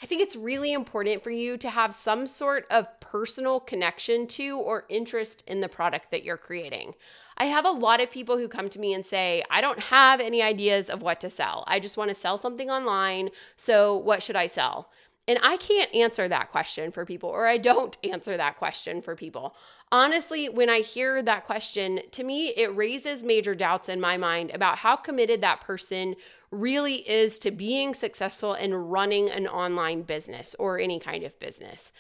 I 0.06 0.08
think 0.08 0.22
it's 0.22 0.36
really 0.36 0.72
important 0.72 1.24
for 1.24 1.32
you 1.32 1.58
to 1.58 1.68
have 1.68 1.92
some 1.92 2.28
sort 2.28 2.68
of 2.70 3.00
personal 3.00 3.60
connection 3.60 4.28
to 4.28 4.56
or 4.60 4.86
interest 4.88 5.44
in 5.48 5.62
the 5.62 5.68
product 5.68 6.12
that 6.12 6.24
you're 6.24 6.38
creating. 6.38 6.94
I 7.40 7.46
have 7.46 7.66
a 7.66 7.72
lot 7.72 8.00
of 8.00 8.12
people 8.12 8.38
who 8.38 8.48
come 8.48 8.70
to 8.70 8.80
me 8.80 8.94
and 8.94 9.04
say, 9.04 9.42
I 9.50 9.62
don't 9.62 9.80
have 9.80 10.20
any 10.20 10.44
ideas 10.44 10.92
of 10.92 11.02
what 11.02 11.20
to 11.22 11.30
sell. 11.32 11.64
I 11.66 11.80
just 11.80 11.98
want 11.98 12.10
to 12.10 12.16
sell 12.16 12.38
something 12.38 12.70
online. 12.70 13.32
So, 13.58 13.98
what 13.98 14.22
should 14.22 14.36
I 14.36 14.46
sell? 14.46 14.92
And 15.27 15.39
I 15.41 15.58
can't 15.58 15.94
answer 15.94 16.27
that 16.27 16.51
question 16.51 16.91
for 16.91 17.05
people, 17.05 17.29
or 17.29 17.48
I 17.48 17.58
don't 17.58 17.98
answer 18.03 18.38
that 18.38 18.58
question 18.58 19.01
for 19.01 19.15
people. 19.15 19.55
Honestly, 19.91 20.50
when 20.50 20.70
I 20.70 20.79
hear 20.79 21.22
that 21.24 21.46
question, 21.46 22.01
to 22.12 22.24
me, 22.24 22.50
it 22.50 22.75
raises 22.75 23.24
major 23.24 23.55
doubts 23.55 23.89
in 23.89 24.00
my 24.00 24.17
mind 24.17 24.51
about 24.53 24.79
how 24.79 24.96
committed 24.96 25.41
that 25.41 25.62
person 25.62 26.15
really 26.51 27.08
is 27.10 27.39
to 27.39 27.51
being 27.51 27.94
successful 27.94 28.53
and 28.53 28.91
running 28.91 29.29
an 29.29 29.48
online 29.48 30.03
business 30.03 30.55
or 30.60 30.79
any 30.79 31.00
kind 31.00 31.24
of 31.24 31.38
business. 31.39 31.91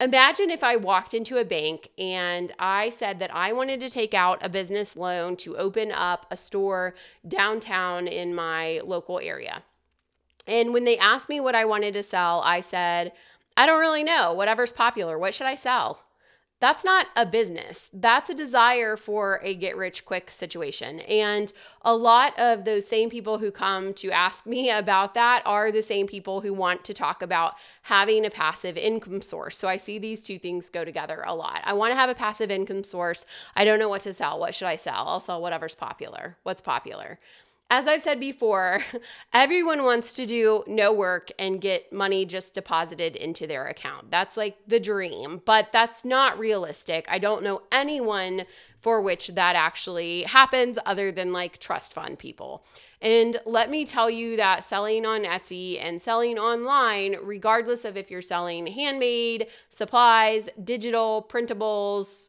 Imagine 0.00 0.50
if 0.50 0.64
I 0.64 0.76
walked 0.76 1.14
into 1.14 1.38
a 1.38 1.44
bank 1.44 1.88
and 1.98 2.52
I 2.58 2.90
said 2.90 3.20
that 3.20 3.34
I 3.34 3.52
wanted 3.52 3.78
to 3.80 3.90
take 3.90 4.12
out 4.12 4.38
a 4.42 4.48
business 4.48 4.96
loan 4.96 5.36
to 5.36 5.56
open 5.56 5.92
up 5.92 6.26
a 6.30 6.36
store 6.36 6.94
downtown 7.26 8.08
in 8.08 8.34
my 8.34 8.80
local 8.84 9.20
area. 9.20 9.62
And 10.46 10.72
when 10.72 10.84
they 10.84 10.98
asked 10.98 11.28
me 11.28 11.40
what 11.40 11.54
I 11.54 11.64
wanted 11.64 11.94
to 11.94 12.02
sell, 12.02 12.40
I 12.44 12.60
said, 12.60 13.12
I 13.56 13.66
don't 13.66 13.80
really 13.80 14.04
know. 14.04 14.34
Whatever's 14.34 14.72
popular. 14.72 15.18
What 15.18 15.34
should 15.34 15.46
I 15.46 15.54
sell? 15.54 16.00
That's 16.60 16.84
not 16.84 17.08
a 17.14 17.26
business. 17.26 17.90
That's 17.92 18.30
a 18.30 18.34
desire 18.34 18.96
for 18.96 19.38
a 19.42 19.54
get 19.54 19.76
rich 19.76 20.06
quick 20.06 20.30
situation. 20.30 21.00
And 21.00 21.52
a 21.82 21.94
lot 21.94 22.38
of 22.38 22.64
those 22.64 22.88
same 22.88 23.10
people 23.10 23.38
who 23.38 23.50
come 23.50 23.92
to 23.94 24.10
ask 24.10 24.46
me 24.46 24.70
about 24.84 25.12
that 25.12 25.42
are 25.44 25.70
the 25.70 25.82
same 25.82 26.06
people 26.06 26.40
who 26.40 26.54
want 26.54 26.82
to 26.84 26.94
talk 26.94 27.20
about 27.20 27.54
having 27.82 28.24
a 28.24 28.30
passive 28.30 28.78
income 28.78 29.20
source. 29.20 29.58
So 29.58 29.68
I 29.68 29.76
see 29.76 29.98
these 29.98 30.22
two 30.22 30.38
things 30.38 30.70
go 30.70 30.86
together 30.86 31.22
a 31.26 31.34
lot. 31.34 31.60
I 31.64 31.74
want 31.74 31.92
to 31.92 31.96
have 31.96 32.08
a 32.08 32.14
passive 32.14 32.50
income 32.50 32.84
source. 32.84 33.26
I 33.54 33.64
don't 33.64 33.78
know 33.78 33.90
what 33.90 34.02
to 34.02 34.14
sell. 34.14 34.40
What 34.40 34.54
should 34.54 34.68
I 34.68 34.76
sell? 34.76 35.04
I'll 35.06 35.20
sell 35.20 35.42
whatever's 35.42 35.74
popular. 35.74 36.38
What's 36.44 36.62
popular? 36.62 37.18
As 37.70 37.88
I've 37.88 38.02
said 38.02 38.20
before, 38.20 38.80
everyone 39.32 39.84
wants 39.84 40.12
to 40.14 40.26
do 40.26 40.62
no 40.66 40.92
work 40.92 41.30
and 41.38 41.60
get 41.60 41.92
money 41.92 42.24
just 42.24 42.54
deposited 42.54 43.16
into 43.16 43.46
their 43.46 43.66
account. 43.66 44.10
That's 44.10 44.36
like 44.36 44.56
the 44.66 44.80
dream, 44.80 45.42
but 45.44 45.72
that's 45.72 46.04
not 46.04 46.38
realistic. 46.38 47.06
I 47.08 47.18
don't 47.18 47.42
know 47.42 47.62
anyone 47.72 48.44
for 48.80 49.00
which 49.00 49.28
that 49.28 49.56
actually 49.56 50.24
happens 50.24 50.78
other 50.84 51.10
than 51.10 51.32
like 51.32 51.58
trust 51.58 51.94
fund 51.94 52.18
people. 52.18 52.64
And 53.00 53.38
let 53.44 53.70
me 53.70 53.84
tell 53.84 54.10
you 54.10 54.36
that 54.36 54.64
selling 54.64 55.04
on 55.06 55.24
Etsy 55.24 55.82
and 55.82 56.00
selling 56.00 56.38
online, 56.38 57.16
regardless 57.22 57.84
of 57.84 57.96
if 57.96 58.10
you're 58.10 58.22
selling 58.22 58.66
handmade, 58.66 59.46
supplies, 59.70 60.48
digital, 60.62 61.26
printables, 61.28 62.28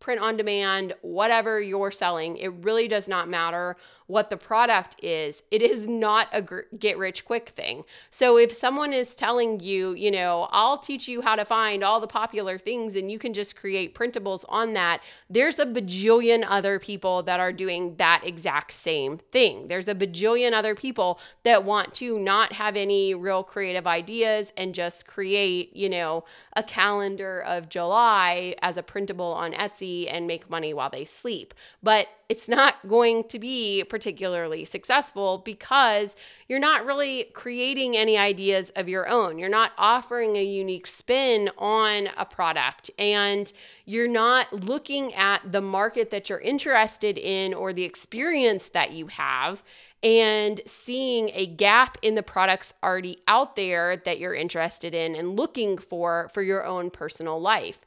print 0.00 0.20
on 0.20 0.36
demand, 0.36 0.94
whatever 1.02 1.60
you're 1.60 1.92
selling, 1.92 2.36
it 2.36 2.52
really 2.64 2.88
does 2.88 3.06
not 3.06 3.28
matter 3.28 3.76
what 4.06 4.30
the 4.30 4.36
product 4.36 4.96
is. 5.02 5.42
It 5.50 5.62
is 5.62 5.88
not 5.88 6.28
a 6.32 6.42
get 6.78 6.98
rich 6.98 7.24
quick 7.24 7.50
thing. 7.50 7.84
So 8.10 8.36
if 8.36 8.52
someone 8.52 8.92
is 8.92 9.14
telling 9.14 9.60
you, 9.60 9.94
you 9.94 10.10
know, 10.10 10.48
I'll 10.50 10.78
teach 10.78 11.08
you 11.08 11.22
how 11.22 11.36
to 11.36 11.44
find 11.44 11.82
all 11.82 12.00
the 12.00 12.06
popular 12.06 12.58
things 12.58 12.96
and 12.96 13.10
you 13.10 13.18
can 13.18 13.32
just 13.32 13.56
create 13.56 13.94
printables 13.94 14.44
on 14.48 14.74
that, 14.74 15.02
there's 15.30 15.58
a 15.58 15.66
bajillion 15.66 16.44
other 16.46 16.78
people 16.78 17.22
that 17.24 17.40
are 17.40 17.52
doing 17.52 17.96
that 17.96 18.22
exact 18.24 18.72
same 18.72 19.18
thing. 19.30 19.68
There's 19.68 19.88
a 19.88 19.94
bajillion 19.94 20.52
other 20.52 20.74
people 20.74 21.18
that 21.44 21.64
want 21.64 21.94
to 21.94 22.18
not 22.18 22.52
have 22.52 22.76
any 22.76 23.14
real 23.14 23.42
creative 23.42 23.86
ideas 23.86 24.52
and 24.56 24.74
just 24.74 25.06
create, 25.06 25.74
you 25.76 25.88
know, 25.88 26.24
a 26.54 26.62
calendar 26.62 27.40
of 27.42 27.68
July 27.68 28.54
as 28.62 28.76
a 28.76 28.82
printable 28.82 29.32
on 29.32 29.52
Etsy 29.52 30.06
and 30.10 30.26
make 30.26 30.50
money 30.50 30.74
while 30.74 30.90
they 30.90 31.04
sleep. 31.04 31.54
But 31.82 32.08
it's 32.32 32.48
not 32.48 32.76
going 32.88 33.24
to 33.24 33.38
be 33.38 33.84
particularly 33.90 34.64
successful 34.64 35.42
because 35.44 36.16
you're 36.48 36.58
not 36.58 36.86
really 36.86 37.24
creating 37.34 37.94
any 37.94 38.16
ideas 38.16 38.70
of 38.70 38.88
your 38.88 39.06
own. 39.06 39.38
You're 39.38 39.50
not 39.50 39.72
offering 39.76 40.36
a 40.36 40.42
unique 40.42 40.86
spin 40.86 41.50
on 41.58 42.08
a 42.16 42.24
product 42.24 42.90
and 42.98 43.52
you're 43.84 44.08
not 44.08 44.50
looking 44.50 45.12
at 45.12 45.40
the 45.52 45.60
market 45.60 46.08
that 46.08 46.30
you're 46.30 46.40
interested 46.40 47.18
in 47.18 47.52
or 47.52 47.74
the 47.74 47.84
experience 47.84 48.70
that 48.70 48.92
you 48.92 49.08
have 49.08 49.62
and 50.02 50.62
seeing 50.66 51.30
a 51.34 51.46
gap 51.46 51.98
in 52.00 52.14
the 52.14 52.22
products 52.22 52.72
already 52.82 53.18
out 53.28 53.56
there 53.56 53.98
that 53.98 54.18
you're 54.18 54.34
interested 54.34 54.94
in 54.94 55.14
and 55.14 55.36
looking 55.36 55.76
for 55.76 56.30
for 56.32 56.42
your 56.42 56.64
own 56.64 56.88
personal 56.88 57.38
life 57.38 57.80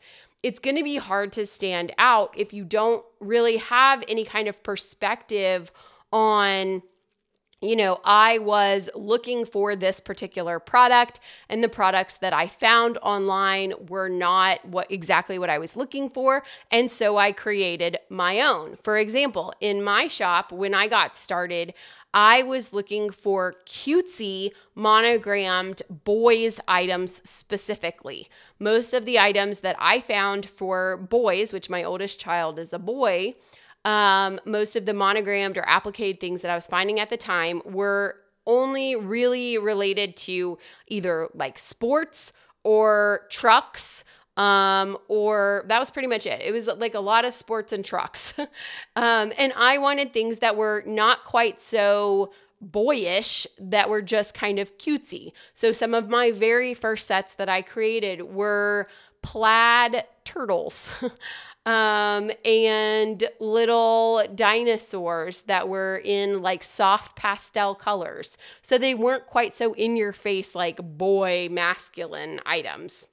it's 0.45 0.59
going 0.59 0.75
to 0.75 0.83
be 0.83 0.97
hard 0.97 1.31
to 1.31 1.43
stand 1.47 1.91
out 1.97 2.31
if 2.37 2.53
you 2.53 2.63
don't 2.63 3.03
really 3.19 3.57
have 3.57 4.03
any 4.07 4.23
kind 4.23 4.47
of 4.47 4.61
perspective 4.61 5.71
on 6.13 6.83
you 7.67 7.75
know, 7.75 7.99
I 8.03 8.37
was 8.39 8.89
looking 8.95 9.45
for 9.45 9.75
this 9.75 9.99
particular 9.99 10.59
product 10.59 11.19
and 11.49 11.63
the 11.63 11.69
products 11.69 12.17
that 12.17 12.33
I 12.33 12.47
found 12.47 12.97
online 13.01 13.73
were 13.89 14.09
not 14.09 14.65
what 14.65 14.91
exactly 14.91 15.39
what 15.39 15.49
I 15.49 15.57
was 15.57 15.75
looking 15.75 16.09
for, 16.09 16.43
and 16.71 16.89
so 16.89 17.17
I 17.17 17.31
created 17.31 17.97
my 18.09 18.41
own. 18.41 18.77
For 18.83 18.97
example, 18.97 19.53
in 19.59 19.83
my 19.83 20.07
shop 20.07 20.51
when 20.51 20.73
I 20.73 20.87
got 20.87 21.17
started, 21.17 21.73
I 22.13 22.43
was 22.43 22.71
looking 22.71 23.09
for 23.09 23.55
cutesy 23.65 24.51
monogrammed 24.73 25.81
boys 25.89 26.61
items 26.65 27.21
specifically. 27.29 28.29
Most 28.57 28.93
of 28.93 29.03
the 29.03 29.19
items 29.19 29.59
that 29.59 29.75
I 29.79 29.99
found 29.99 30.45
for 30.45 30.95
boys, 30.95 31.51
which 31.51 31.69
my 31.69 31.83
oldest 31.83 32.17
child 32.17 32.57
is 32.57 32.71
a 32.71 32.79
boy, 32.79 33.35
um, 33.85 34.39
most 34.45 34.75
of 34.75 34.85
the 34.85 34.93
monogrammed 34.93 35.57
or 35.57 35.63
appliqued 35.67 36.19
things 36.19 36.41
that 36.41 36.51
I 36.51 36.55
was 36.55 36.67
finding 36.67 36.99
at 36.99 37.09
the 37.09 37.17
time 37.17 37.61
were 37.63 38.17
only 38.45 38.95
really 38.95 39.57
related 39.57 40.17
to 40.17 40.57
either 40.87 41.29
like 41.33 41.57
sports 41.57 42.33
or 42.63 43.21
trucks 43.29 44.03
um, 44.37 44.97
or 45.07 45.63
that 45.67 45.79
was 45.79 45.89
pretty 45.89 46.07
much 46.07 46.25
it. 46.25 46.41
It 46.41 46.51
was 46.51 46.67
like 46.67 46.93
a 46.93 46.99
lot 46.99 47.23
of 47.23 47.33
sports 47.33 47.71
and 47.71 47.85
trucks. 47.85 48.33
um, 48.95 49.31
and 49.37 49.53
I 49.55 49.77
wanted 49.77 50.11
things 50.11 50.39
that 50.39 50.57
were 50.57 50.83
not 50.85 51.23
quite 51.23 51.61
so 51.61 52.33
boyish 52.59 53.47
that 53.59 53.89
were 53.89 54.01
just 54.01 54.33
kind 54.33 54.59
of 54.59 54.77
cutesy. 54.77 55.31
So 55.53 55.71
some 55.71 55.93
of 55.93 56.09
my 56.09 56.31
very 56.31 56.73
first 56.73 57.07
sets 57.07 57.35
that 57.35 57.47
I 57.47 57.61
created 57.61 58.23
were 58.23 58.87
plaid 59.21 60.03
turtles. 60.25 60.89
um, 61.65 62.29
and 62.43 63.27
little 63.39 64.25
dinosaurs 64.35 65.41
that 65.41 65.67
were 65.67 66.01
in 66.03 66.41
like 66.41 66.63
soft 66.63 67.15
pastel 67.15 67.75
colors. 67.75 68.37
So 68.61 68.77
they 68.77 68.93
weren't 68.93 69.25
quite 69.25 69.55
so 69.55 69.73
in 69.73 69.95
your 69.95 70.13
face 70.13 70.53
like 70.55 70.77
boy 70.77 71.47
masculine 71.51 72.39
items. 72.45 73.07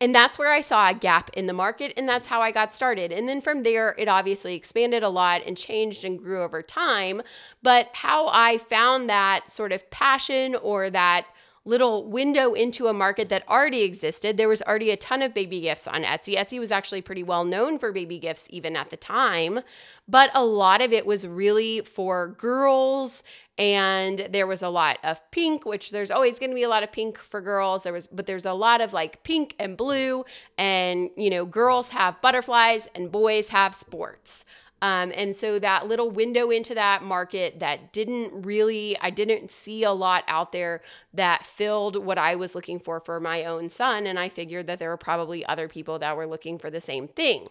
And 0.00 0.14
that's 0.14 0.38
where 0.38 0.52
I 0.52 0.60
saw 0.60 0.88
a 0.88 0.94
gap 0.94 1.30
in 1.34 1.46
the 1.46 1.52
market, 1.52 1.94
and 1.96 2.08
that's 2.08 2.28
how 2.28 2.40
I 2.40 2.52
got 2.52 2.74
started. 2.74 3.10
And 3.12 3.28
then 3.28 3.40
from 3.40 3.62
there, 3.62 3.94
it 3.98 4.08
obviously 4.08 4.54
expanded 4.54 5.02
a 5.02 5.08
lot 5.08 5.42
and 5.46 5.56
changed 5.56 6.04
and 6.04 6.18
grew 6.18 6.42
over 6.42 6.62
time. 6.62 7.22
But 7.62 7.88
how 7.92 8.28
I 8.28 8.58
found 8.58 9.08
that 9.08 9.50
sort 9.50 9.72
of 9.72 9.88
passion 9.90 10.54
or 10.56 10.90
that 10.90 11.26
little 11.64 12.06
window 12.06 12.52
into 12.52 12.88
a 12.88 12.92
market 12.92 13.28
that 13.30 13.48
already 13.48 13.82
existed. 13.82 14.36
There 14.36 14.48
was 14.48 14.62
already 14.62 14.90
a 14.90 14.96
ton 14.96 15.22
of 15.22 15.32
baby 15.32 15.60
gifts 15.60 15.88
on 15.88 16.02
Etsy. 16.02 16.36
Etsy 16.36 16.58
was 16.58 16.70
actually 16.70 17.00
pretty 17.00 17.22
well 17.22 17.44
known 17.44 17.78
for 17.78 17.90
baby 17.92 18.18
gifts 18.18 18.46
even 18.50 18.76
at 18.76 18.90
the 18.90 18.96
time, 18.96 19.60
but 20.06 20.30
a 20.34 20.44
lot 20.44 20.82
of 20.82 20.92
it 20.92 21.06
was 21.06 21.26
really 21.26 21.80
for 21.80 22.28
girls 22.38 23.22
and 23.56 24.26
there 24.30 24.46
was 24.46 24.62
a 24.62 24.68
lot 24.68 24.98
of 25.04 25.20
pink 25.30 25.64
which 25.64 25.90
there's 25.92 26.10
always 26.10 26.38
going 26.38 26.50
to 26.50 26.56
be 26.56 26.64
a 26.64 26.68
lot 26.68 26.82
of 26.82 26.90
pink 26.90 27.18
for 27.18 27.40
girls 27.40 27.84
there 27.84 27.92
was 27.92 28.08
but 28.08 28.26
there's 28.26 28.44
a 28.44 28.52
lot 28.52 28.80
of 28.80 28.92
like 28.92 29.22
pink 29.22 29.54
and 29.60 29.76
blue 29.76 30.24
and 30.58 31.08
you 31.16 31.30
know 31.30 31.44
girls 31.44 31.90
have 31.90 32.20
butterflies 32.20 32.88
and 32.96 33.12
boys 33.12 33.48
have 33.48 33.74
sports 33.74 34.44
Um, 34.84 35.12
and 35.14 35.34
so 35.34 35.58
that 35.60 35.88
little 35.88 36.10
window 36.10 36.50
into 36.50 36.74
that 36.74 37.02
market 37.02 37.58
that 37.60 37.90
didn't 37.94 38.44
really, 38.44 38.98
I 39.00 39.08
didn't 39.08 39.50
see 39.50 39.82
a 39.82 39.92
lot 39.92 40.24
out 40.28 40.52
there 40.52 40.82
that 41.14 41.46
filled 41.46 41.96
what 42.04 42.18
I 42.18 42.34
was 42.34 42.54
looking 42.54 42.78
for 42.78 43.00
for 43.00 43.18
my 43.18 43.46
own 43.46 43.70
son. 43.70 44.06
And 44.06 44.18
I 44.18 44.28
figured 44.28 44.66
that 44.66 44.78
there 44.80 44.90
were 44.90 44.98
probably 44.98 45.42
other 45.46 45.68
people 45.68 45.98
that 46.00 46.18
were 46.18 46.26
looking 46.26 46.58
for 46.58 46.68
the 46.68 46.82
same 46.82 47.08
thing. 47.08 47.48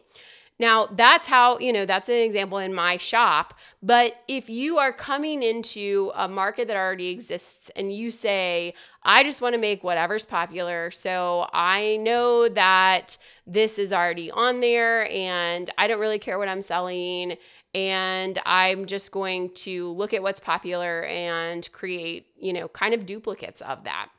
Now, 0.59 0.87
that's 0.87 1.27
how, 1.27 1.57
you 1.59 1.73
know, 1.73 1.85
that's 1.85 2.09
an 2.09 2.15
example 2.15 2.59
in 2.59 2.73
my 2.73 2.97
shop. 2.97 3.55
But 3.81 4.15
if 4.27 4.49
you 4.49 4.77
are 4.77 4.93
coming 4.93 5.41
into 5.41 6.11
a 6.15 6.27
market 6.27 6.67
that 6.67 6.77
already 6.77 7.09
exists 7.09 7.71
and 7.75 7.91
you 7.91 8.11
say, 8.11 8.75
I 9.01 9.23
just 9.23 9.41
want 9.41 9.53
to 9.55 9.59
make 9.59 9.83
whatever's 9.83 10.25
popular. 10.25 10.91
So 10.91 11.47
I 11.51 11.97
know 11.97 12.49
that 12.49 13.17
this 13.47 13.79
is 13.79 13.91
already 13.91 14.31
on 14.31 14.59
there 14.61 15.11
and 15.11 15.69
I 15.77 15.87
don't 15.87 15.99
really 15.99 16.19
care 16.19 16.37
what 16.37 16.47
I'm 16.47 16.61
selling. 16.61 17.37
And 17.75 18.39
I'm 18.45 18.85
just 18.85 19.11
going 19.11 19.49
to 19.55 19.89
look 19.93 20.13
at 20.13 20.21
what's 20.21 20.39
popular 20.39 21.03
and 21.05 21.67
create, 21.71 22.27
you 22.37 22.53
know, 22.53 22.67
kind 22.67 22.93
of 22.93 23.07
duplicates 23.07 23.61
of 23.61 23.85
that. 23.85 24.09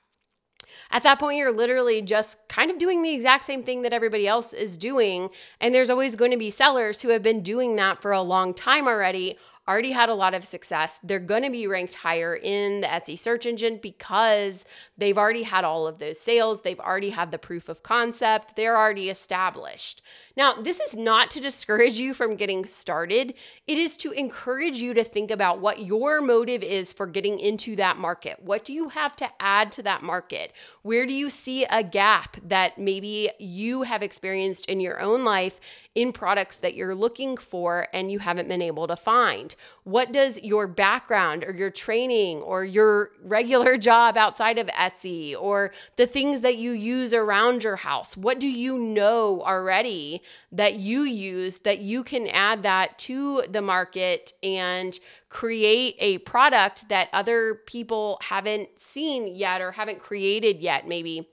At 0.90 1.02
that 1.02 1.18
point, 1.18 1.38
you're 1.38 1.52
literally 1.52 2.02
just 2.02 2.46
kind 2.48 2.70
of 2.70 2.78
doing 2.78 3.02
the 3.02 3.12
exact 3.12 3.44
same 3.44 3.62
thing 3.62 3.82
that 3.82 3.92
everybody 3.92 4.26
else 4.26 4.52
is 4.52 4.76
doing. 4.76 5.30
And 5.60 5.74
there's 5.74 5.90
always 5.90 6.16
going 6.16 6.30
to 6.30 6.36
be 6.36 6.50
sellers 6.50 7.02
who 7.02 7.08
have 7.08 7.22
been 7.22 7.42
doing 7.42 7.76
that 7.76 8.00
for 8.00 8.12
a 8.12 8.22
long 8.22 8.54
time 8.54 8.86
already 8.86 9.38
already 9.68 9.92
had 9.92 10.08
a 10.08 10.14
lot 10.14 10.34
of 10.34 10.44
success. 10.44 10.98
They're 11.02 11.18
going 11.18 11.42
to 11.42 11.50
be 11.50 11.66
ranked 11.66 11.94
higher 11.94 12.34
in 12.34 12.82
the 12.82 12.86
Etsy 12.86 13.18
search 13.18 13.46
engine 13.46 13.78
because 13.82 14.64
they've 14.98 15.16
already 15.16 15.44
had 15.44 15.64
all 15.64 15.86
of 15.86 15.98
those 15.98 16.20
sales. 16.20 16.62
They've 16.62 16.80
already 16.80 17.10
had 17.10 17.30
the 17.30 17.38
proof 17.38 17.68
of 17.68 17.82
concept. 17.82 18.56
They're 18.56 18.76
already 18.76 19.10
established. 19.10 20.02
Now, 20.36 20.54
this 20.54 20.80
is 20.80 20.96
not 20.96 21.30
to 21.30 21.40
discourage 21.40 21.98
you 21.98 22.12
from 22.12 22.36
getting 22.36 22.66
started. 22.66 23.34
It 23.66 23.78
is 23.78 23.96
to 23.98 24.10
encourage 24.12 24.78
you 24.78 24.92
to 24.94 25.04
think 25.04 25.30
about 25.30 25.60
what 25.60 25.82
your 25.82 26.20
motive 26.20 26.62
is 26.62 26.92
for 26.92 27.06
getting 27.06 27.38
into 27.38 27.76
that 27.76 27.96
market. 27.96 28.42
What 28.42 28.64
do 28.64 28.72
you 28.72 28.88
have 28.90 29.16
to 29.16 29.28
add 29.40 29.72
to 29.72 29.82
that 29.84 30.02
market? 30.02 30.52
Where 30.82 31.06
do 31.06 31.14
you 31.14 31.30
see 31.30 31.64
a 31.64 31.82
gap 31.82 32.36
that 32.44 32.78
maybe 32.78 33.30
you 33.38 33.82
have 33.82 34.02
experienced 34.02 34.66
in 34.66 34.80
your 34.80 35.00
own 35.00 35.24
life 35.24 35.60
in 35.94 36.12
products 36.12 36.56
that 36.56 36.74
you're 36.74 36.94
looking 36.94 37.36
for 37.36 37.86
and 37.92 38.10
you 38.10 38.18
haven't 38.18 38.48
been 38.48 38.62
able 38.62 38.86
to 38.88 38.96
find? 38.96 39.54
What 39.84 40.12
does 40.12 40.42
your 40.42 40.66
background 40.66 41.44
or 41.44 41.52
your 41.52 41.70
training 41.70 42.38
or 42.38 42.64
your 42.64 43.10
regular 43.22 43.78
job 43.78 44.16
outside 44.16 44.58
of 44.58 44.66
Etsy 44.68 45.36
or 45.38 45.72
the 45.96 46.06
things 46.06 46.40
that 46.40 46.56
you 46.56 46.72
use 46.72 47.12
around 47.12 47.62
your 47.62 47.76
house, 47.76 48.16
what 48.16 48.40
do 48.40 48.48
you 48.48 48.78
know 48.78 49.42
already 49.42 50.22
that 50.52 50.74
you 50.74 51.02
use 51.02 51.58
that 51.58 51.78
you 51.78 52.02
can 52.02 52.26
add 52.28 52.62
that 52.62 52.98
to 52.98 53.42
the 53.48 53.62
market 53.62 54.32
and 54.42 54.98
create 55.28 55.96
a 55.98 56.18
product 56.18 56.88
that 56.88 57.08
other 57.12 57.60
people 57.66 58.18
haven't 58.22 58.68
seen 58.78 59.34
yet 59.34 59.60
or 59.60 59.72
haven't 59.72 59.98
created 59.98 60.60
yet, 60.60 60.86
maybe? 60.88 61.28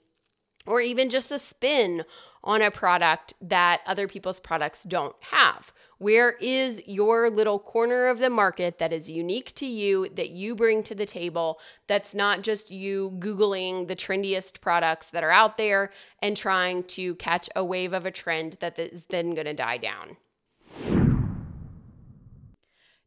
Or 0.68 0.80
even 0.82 1.10
just 1.10 1.32
a 1.32 1.40
spin 1.40 2.04
on 2.44 2.62
a 2.62 2.72
product 2.72 3.34
that 3.42 3.82
other 3.86 4.08
people's 4.08 4.40
products 4.40 4.84
don't 4.84 5.16
have. 5.20 5.72
Where 6.00 6.32
is 6.42 6.82
your 6.88 7.30
little 7.30 7.60
corner 7.60 8.08
of 8.08 8.18
the 8.18 8.32
market 8.32 8.80
that 8.80 8.92
is 8.92 9.10
unique 9.10 9.54
to 9.56 9.68
you, 9.68 10.08
that 10.16 10.32
you 10.32 10.56
bring 10.56 10.82
to 10.84 10.96
the 10.96 11.06
table, 11.06 11.60
that's 11.88 12.16
not 12.16 12.42
just 12.42 12.72
you 12.72 13.16
Googling 13.20 13.88
the 13.88 13.96
trendiest 13.96 14.62
products 14.62 15.12
that 15.12 15.24
are 15.24 15.32
out 15.32 15.58
there 15.58 15.92
and 16.20 16.36
trying 16.36 16.84
to 16.86 17.14
catch 17.16 17.50
a 17.56 17.64
wave 17.64 17.94
of 17.94 18.06
a 18.06 18.12
trend 18.12 18.58
that 18.62 18.80
is 18.80 19.06
then 19.06 19.36
going 19.36 19.46
to 19.46 19.54
die 19.54 19.78
down? 19.78 20.18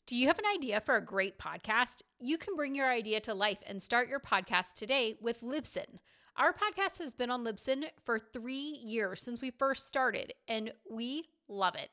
Do 0.06 0.16
you 0.16 0.26
have 0.26 0.38
an 0.38 0.44
idea 0.54 0.80
for 0.80 0.96
a 0.96 1.04
great 1.04 1.38
podcast? 1.38 2.02
You 2.20 2.36
can 2.36 2.54
bring 2.54 2.74
your 2.74 2.90
idea 2.90 3.20
to 3.20 3.32
life 3.32 3.58
and 3.66 3.82
start 3.82 4.08
your 4.08 4.20
podcast 4.20 4.74
today 4.74 5.16
with 5.18 5.40
Libsyn. 5.40 5.98
Our 6.36 6.52
podcast 6.52 6.98
has 6.98 7.14
been 7.14 7.30
on 7.30 7.44
Libsyn 7.44 7.84
for 8.04 8.18
three 8.18 8.80
years 8.82 9.22
since 9.22 9.40
we 9.40 9.52
first 9.52 9.86
started, 9.86 10.34
and 10.48 10.72
we 10.90 11.28
love 11.46 11.76
it. 11.76 11.90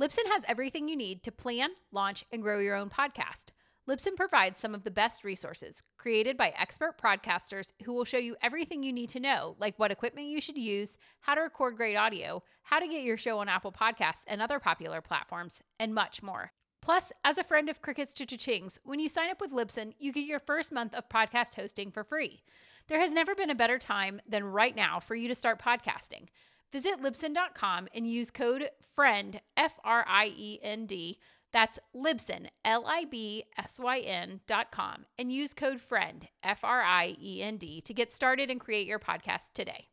Libsyn 0.00 0.24
has 0.32 0.42
everything 0.48 0.88
you 0.88 0.96
need 0.96 1.22
to 1.22 1.30
plan, 1.30 1.68
launch, 1.92 2.24
and 2.32 2.42
grow 2.42 2.60
your 2.60 2.76
own 2.76 2.88
podcast. 2.88 3.50
Libsyn 3.86 4.16
provides 4.16 4.58
some 4.58 4.74
of 4.74 4.84
the 4.84 4.90
best 4.90 5.22
resources 5.22 5.82
created 5.98 6.38
by 6.38 6.54
expert 6.56 6.96
podcasters 6.98 7.74
who 7.84 7.92
will 7.92 8.06
show 8.06 8.16
you 8.16 8.36
everything 8.40 8.82
you 8.82 8.90
need 8.90 9.10
to 9.10 9.20
know, 9.20 9.54
like 9.58 9.78
what 9.78 9.90
equipment 9.90 10.28
you 10.28 10.40
should 10.40 10.56
use, 10.56 10.96
how 11.20 11.34
to 11.34 11.42
record 11.42 11.76
great 11.76 11.94
audio, 11.94 12.42
how 12.62 12.78
to 12.78 12.88
get 12.88 13.02
your 13.02 13.18
show 13.18 13.38
on 13.38 13.50
Apple 13.50 13.70
Podcasts 13.70 14.24
and 14.26 14.40
other 14.40 14.58
popular 14.58 15.02
platforms, 15.02 15.60
and 15.78 15.94
much 15.94 16.22
more. 16.22 16.52
Plus, 16.80 17.12
as 17.22 17.36
a 17.36 17.44
friend 17.44 17.68
of 17.68 17.82
Crickets 17.82 18.14
to 18.14 18.24
Chings, 18.24 18.78
when 18.82 18.98
you 18.98 19.10
sign 19.10 19.28
up 19.28 19.42
with 19.42 19.52
Libsyn, 19.52 19.92
you 19.98 20.10
get 20.10 20.24
your 20.24 20.40
first 20.40 20.72
month 20.72 20.94
of 20.94 21.10
podcast 21.10 21.56
hosting 21.56 21.90
for 21.90 22.02
free. 22.02 22.42
There 22.88 23.00
has 23.00 23.12
never 23.12 23.34
been 23.34 23.50
a 23.50 23.54
better 23.54 23.78
time 23.78 24.20
than 24.28 24.44
right 24.44 24.76
now 24.76 25.00
for 25.00 25.14
you 25.14 25.26
to 25.28 25.34
start 25.34 25.62
podcasting. 25.62 26.28
Visit 26.70 27.00
Libsyn.com 27.00 27.88
and 27.94 28.06
use 28.06 28.30
code 28.30 28.68
FRIEND, 28.94 29.40
F 29.56 29.78
R 29.84 30.04
I 30.06 30.26
E 30.36 30.58
N 30.62 30.86
D. 30.86 31.18
That's 31.52 31.78
Libsyn, 31.94 32.48
L 32.64 32.84
I 32.86 33.04
B 33.04 33.44
S 33.56 33.78
Y 33.80 34.00
N.com, 34.00 35.06
and 35.18 35.32
use 35.32 35.54
code 35.54 35.80
FRIEND, 35.80 36.28
F 36.42 36.64
R 36.64 36.82
I 36.82 37.14
E 37.18 37.42
N 37.42 37.56
D, 37.56 37.80
to 37.80 37.94
get 37.94 38.12
started 38.12 38.50
and 38.50 38.60
create 38.60 38.86
your 38.86 38.98
podcast 38.98 39.52
today. 39.54 39.88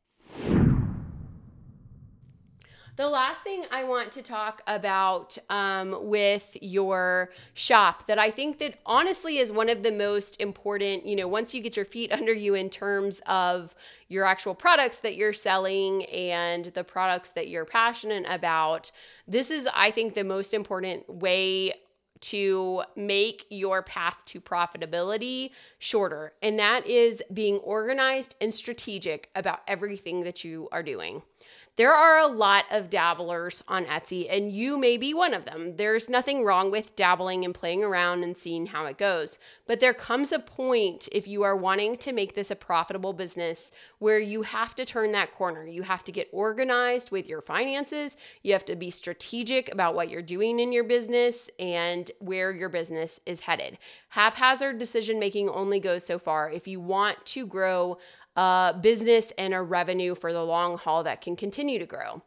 The 3.01 3.09
last 3.09 3.41
thing 3.41 3.65
I 3.71 3.83
want 3.83 4.11
to 4.11 4.21
talk 4.21 4.61
about 4.67 5.35
um, 5.49 6.07
with 6.07 6.55
your 6.61 7.31
shop 7.55 8.05
that 8.05 8.19
I 8.19 8.29
think 8.29 8.59
that 8.59 8.75
honestly 8.85 9.39
is 9.39 9.51
one 9.51 9.69
of 9.69 9.81
the 9.81 9.91
most 9.91 10.39
important, 10.39 11.07
you 11.07 11.15
know, 11.15 11.27
once 11.27 11.51
you 11.55 11.63
get 11.63 11.75
your 11.75 11.83
feet 11.83 12.11
under 12.19 12.31
you 12.31 12.53
in 12.53 12.69
terms 12.69 13.19
of 13.25 13.73
your 14.07 14.23
actual 14.23 14.53
products 14.53 14.99
that 14.99 15.15
you're 15.15 15.33
selling 15.33 16.05
and 16.05 16.65
the 16.65 16.83
products 16.83 17.31
that 17.31 17.47
you're 17.47 17.65
passionate 17.65 18.23
about, 18.29 18.91
this 19.27 19.49
is, 19.49 19.67
I 19.73 19.89
think, 19.89 20.13
the 20.13 20.23
most 20.23 20.53
important 20.53 21.09
way 21.09 21.73
to 22.19 22.83
make 22.95 23.47
your 23.49 23.81
path 23.81 24.19
to 24.27 24.39
profitability 24.39 25.49
shorter. 25.79 26.33
And 26.43 26.59
that 26.59 26.85
is 26.85 27.23
being 27.33 27.57
organized 27.57 28.35
and 28.39 28.53
strategic 28.53 29.31
about 29.35 29.61
everything 29.67 30.21
that 30.21 30.43
you 30.43 30.69
are 30.71 30.83
doing. 30.83 31.23
There 31.77 31.93
are 31.93 32.19
a 32.19 32.27
lot 32.27 32.65
of 32.69 32.89
dabblers 32.89 33.63
on 33.65 33.85
Etsy, 33.85 34.27
and 34.29 34.51
you 34.51 34.77
may 34.77 34.97
be 34.97 35.13
one 35.13 35.33
of 35.33 35.45
them. 35.45 35.77
There's 35.77 36.09
nothing 36.09 36.43
wrong 36.43 36.69
with 36.69 36.97
dabbling 36.97 37.45
and 37.45 37.55
playing 37.55 37.81
around 37.81 38.23
and 38.23 38.37
seeing 38.37 38.65
how 38.67 38.87
it 38.87 38.97
goes. 38.97 39.39
But 39.65 39.79
there 39.79 39.93
comes 39.93 40.33
a 40.33 40.39
point 40.39 41.07
if 41.13 41.29
you 41.29 41.43
are 41.43 41.55
wanting 41.55 41.95
to 41.99 42.11
make 42.11 42.35
this 42.35 42.51
a 42.51 42.57
profitable 42.57 43.13
business 43.13 43.71
where 43.99 44.19
you 44.19 44.41
have 44.41 44.75
to 44.75 44.85
turn 44.85 45.13
that 45.13 45.31
corner. 45.31 45.65
You 45.65 45.83
have 45.83 46.03
to 46.03 46.11
get 46.11 46.27
organized 46.33 47.09
with 47.09 47.29
your 47.29 47.41
finances. 47.41 48.17
You 48.43 48.51
have 48.51 48.65
to 48.65 48.75
be 48.75 48.91
strategic 48.91 49.71
about 49.71 49.95
what 49.95 50.09
you're 50.09 50.21
doing 50.21 50.59
in 50.59 50.73
your 50.73 50.83
business 50.83 51.49
and 51.57 52.11
where 52.19 52.51
your 52.51 52.69
business 52.69 53.21
is 53.25 53.39
headed. 53.39 53.77
Haphazard 54.09 54.77
decision 54.77 55.19
making 55.19 55.47
only 55.47 55.79
goes 55.79 56.05
so 56.05 56.19
far. 56.19 56.51
If 56.51 56.67
you 56.67 56.81
want 56.81 57.25
to 57.27 57.45
grow, 57.47 57.97
a 58.35 58.75
business 58.79 59.31
and 59.37 59.53
a 59.53 59.61
revenue 59.61 60.15
for 60.15 60.31
the 60.31 60.43
long 60.43 60.77
haul 60.77 61.03
that 61.03 61.21
can 61.21 61.35
continue 61.35 61.79
to 61.79 61.85
grow. 61.85 62.21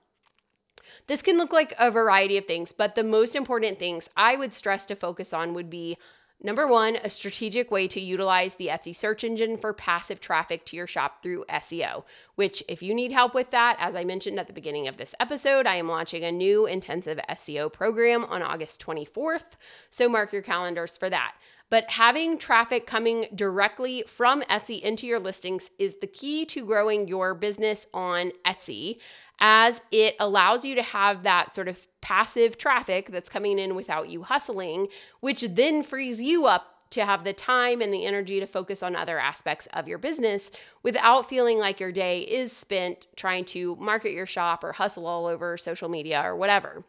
This 1.06 1.22
can 1.22 1.38
look 1.38 1.52
like 1.52 1.74
a 1.78 1.90
variety 1.90 2.36
of 2.36 2.46
things, 2.46 2.72
but 2.72 2.94
the 2.94 3.04
most 3.04 3.34
important 3.34 3.78
things 3.78 4.08
I 4.16 4.36
would 4.36 4.52
stress 4.52 4.86
to 4.86 4.96
focus 4.96 5.32
on 5.32 5.54
would 5.54 5.70
be 5.70 5.98
number 6.42 6.66
one, 6.66 6.96
a 6.96 7.08
strategic 7.08 7.70
way 7.70 7.88
to 7.88 8.00
utilize 8.00 8.54
the 8.54 8.66
Etsy 8.68 8.94
search 8.94 9.24
engine 9.24 9.56
for 9.56 9.72
passive 9.72 10.20
traffic 10.20 10.64
to 10.66 10.76
your 10.76 10.86
shop 10.86 11.22
through 11.22 11.44
SEO. 11.48 12.04
Which, 12.34 12.62
if 12.68 12.82
you 12.82 12.94
need 12.94 13.12
help 13.12 13.34
with 13.34 13.50
that, 13.50 13.76
as 13.80 13.94
I 13.94 14.04
mentioned 14.04 14.38
at 14.38 14.46
the 14.46 14.52
beginning 14.52 14.86
of 14.86 14.98
this 14.98 15.14
episode, 15.18 15.66
I 15.66 15.76
am 15.76 15.88
launching 15.88 16.22
a 16.22 16.32
new 16.32 16.66
intensive 16.66 17.18
SEO 17.30 17.72
program 17.72 18.24
on 18.24 18.42
August 18.42 18.84
24th. 18.84 19.56
So 19.90 20.08
mark 20.08 20.32
your 20.32 20.42
calendars 20.42 20.96
for 20.96 21.08
that. 21.08 21.34
But 21.74 21.90
having 21.90 22.38
traffic 22.38 22.86
coming 22.86 23.26
directly 23.34 24.04
from 24.06 24.42
Etsy 24.42 24.80
into 24.80 25.08
your 25.08 25.18
listings 25.18 25.72
is 25.76 25.96
the 26.00 26.06
key 26.06 26.44
to 26.46 26.64
growing 26.64 27.08
your 27.08 27.34
business 27.34 27.88
on 27.92 28.30
Etsy, 28.46 28.98
as 29.40 29.82
it 29.90 30.14
allows 30.20 30.64
you 30.64 30.76
to 30.76 30.84
have 30.84 31.24
that 31.24 31.52
sort 31.52 31.66
of 31.66 31.88
passive 32.00 32.58
traffic 32.58 33.10
that's 33.10 33.28
coming 33.28 33.58
in 33.58 33.74
without 33.74 34.08
you 34.08 34.22
hustling, 34.22 34.86
which 35.18 35.40
then 35.40 35.82
frees 35.82 36.22
you 36.22 36.46
up 36.46 36.90
to 36.90 37.04
have 37.04 37.24
the 37.24 37.32
time 37.32 37.80
and 37.80 37.92
the 37.92 38.06
energy 38.06 38.38
to 38.38 38.46
focus 38.46 38.80
on 38.80 38.94
other 38.94 39.18
aspects 39.18 39.66
of 39.72 39.88
your 39.88 39.98
business 39.98 40.52
without 40.84 41.28
feeling 41.28 41.58
like 41.58 41.80
your 41.80 41.90
day 41.90 42.20
is 42.20 42.52
spent 42.52 43.08
trying 43.16 43.44
to 43.46 43.74
market 43.80 44.12
your 44.12 44.26
shop 44.26 44.62
or 44.62 44.70
hustle 44.70 45.08
all 45.08 45.26
over 45.26 45.56
social 45.56 45.88
media 45.88 46.22
or 46.24 46.36
whatever. 46.36 46.84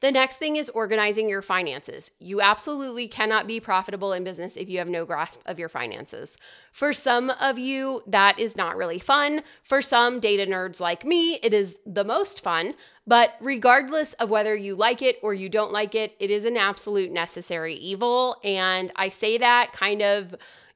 The 0.00 0.12
next 0.12 0.36
thing 0.36 0.56
is 0.56 0.68
organizing 0.70 1.28
your 1.28 1.42
finances. 1.42 2.10
You 2.18 2.40
absolutely 2.40 3.08
cannot 3.08 3.46
be 3.46 3.60
profitable 3.60 4.12
in 4.12 4.24
business 4.24 4.56
if 4.56 4.68
you 4.68 4.78
have 4.78 4.88
no 4.88 5.04
grasp 5.04 5.40
of 5.46 5.58
your 5.58 5.68
finances. 5.68 6.36
For 6.72 6.92
some 6.92 7.30
of 7.30 7.58
you, 7.58 8.02
that 8.06 8.38
is 8.38 8.56
not 8.56 8.76
really 8.76 8.98
fun. 8.98 9.42
For 9.62 9.80
some 9.82 10.20
data 10.20 10.46
nerds 10.46 10.80
like 10.80 11.04
me, 11.04 11.34
it 11.42 11.54
is 11.54 11.76
the 11.86 12.04
most 12.04 12.42
fun. 12.42 12.74
But 13.06 13.34
regardless 13.40 14.14
of 14.14 14.30
whether 14.30 14.56
you 14.56 14.74
like 14.74 15.02
it 15.02 15.18
or 15.22 15.34
you 15.34 15.48
don't 15.48 15.72
like 15.72 15.94
it, 15.94 16.14
it 16.18 16.30
is 16.30 16.44
an 16.44 16.56
absolute 16.56 17.12
necessary 17.12 17.74
evil. 17.74 18.40
And 18.42 18.92
I 18.96 19.10
say 19.10 19.38
that 19.38 19.72
kind 19.72 20.02
of, 20.02 20.34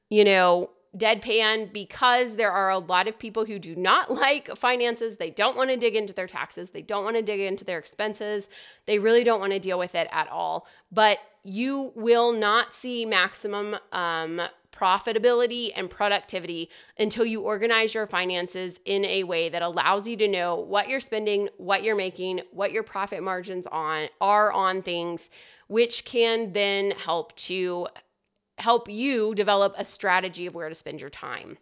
you 0.09 0.23
know, 0.23 0.71
deadpan 0.99 1.71
because 1.73 2.35
there 2.35 2.51
are 2.51 2.69
a 2.69 2.77
lot 2.77 3.07
of 3.07 3.17
people 3.17 3.45
who 3.45 3.57
do 3.57 3.75
not 3.75 4.11
like 4.25 4.55
finances. 4.57 5.17
They 5.17 5.29
don't 5.29 5.57
want 5.57 5.69
to 5.69 5.77
dig 5.77 5.95
into 5.95 6.13
their 6.13 6.27
taxes. 6.27 6.71
They 6.71 6.81
don't 6.81 7.03
want 7.03 7.15
to 7.15 7.23
dig 7.23 7.39
into 7.39 7.63
their 7.65 7.79
expenses. 7.79 8.49
They 8.85 8.99
really 8.99 9.23
don't 9.23 9.39
want 9.39 9.53
to 9.53 9.59
deal 9.59 9.79
with 9.79 9.95
it 9.95 10.07
at 10.11 10.27
all. 10.29 10.67
But 10.91 11.19
you 11.43 11.91
will 11.95 12.33
not 12.33 12.75
see 12.75 13.05
maximum 13.05 13.77
um, 13.91 14.41
profitability 14.71 15.71
and 15.75 15.89
productivity 15.89 16.69
until 16.97 17.25
you 17.25 17.41
organize 17.41 17.93
your 17.93 18.07
finances 18.07 18.79
in 18.85 19.03
a 19.05 19.23
way 19.23 19.49
that 19.49 19.61
allows 19.61 20.07
you 20.07 20.15
to 20.17 20.27
know 20.27 20.55
what 20.55 20.89
you're 20.89 20.99
spending, 20.99 21.49
what 21.57 21.83
you're 21.83 21.95
making, 21.95 22.41
what 22.51 22.71
your 22.71 22.83
profit 22.83 23.23
margins 23.23 23.67
on 23.67 24.09
are 24.21 24.51
on 24.51 24.81
things 24.81 25.29
which 25.69 26.03
can 26.03 26.51
then 26.53 26.91
help 26.91 27.35
to 27.35 27.87
help 28.59 28.89
you 28.89 29.33
develop 29.35 29.73
a 29.77 29.85
strategy 29.85 30.45
of 30.45 30.55
where 30.55 30.69
to 30.69 30.75
spend 30.75 31.01
your 31.01 31.09
time. 31.09 31.57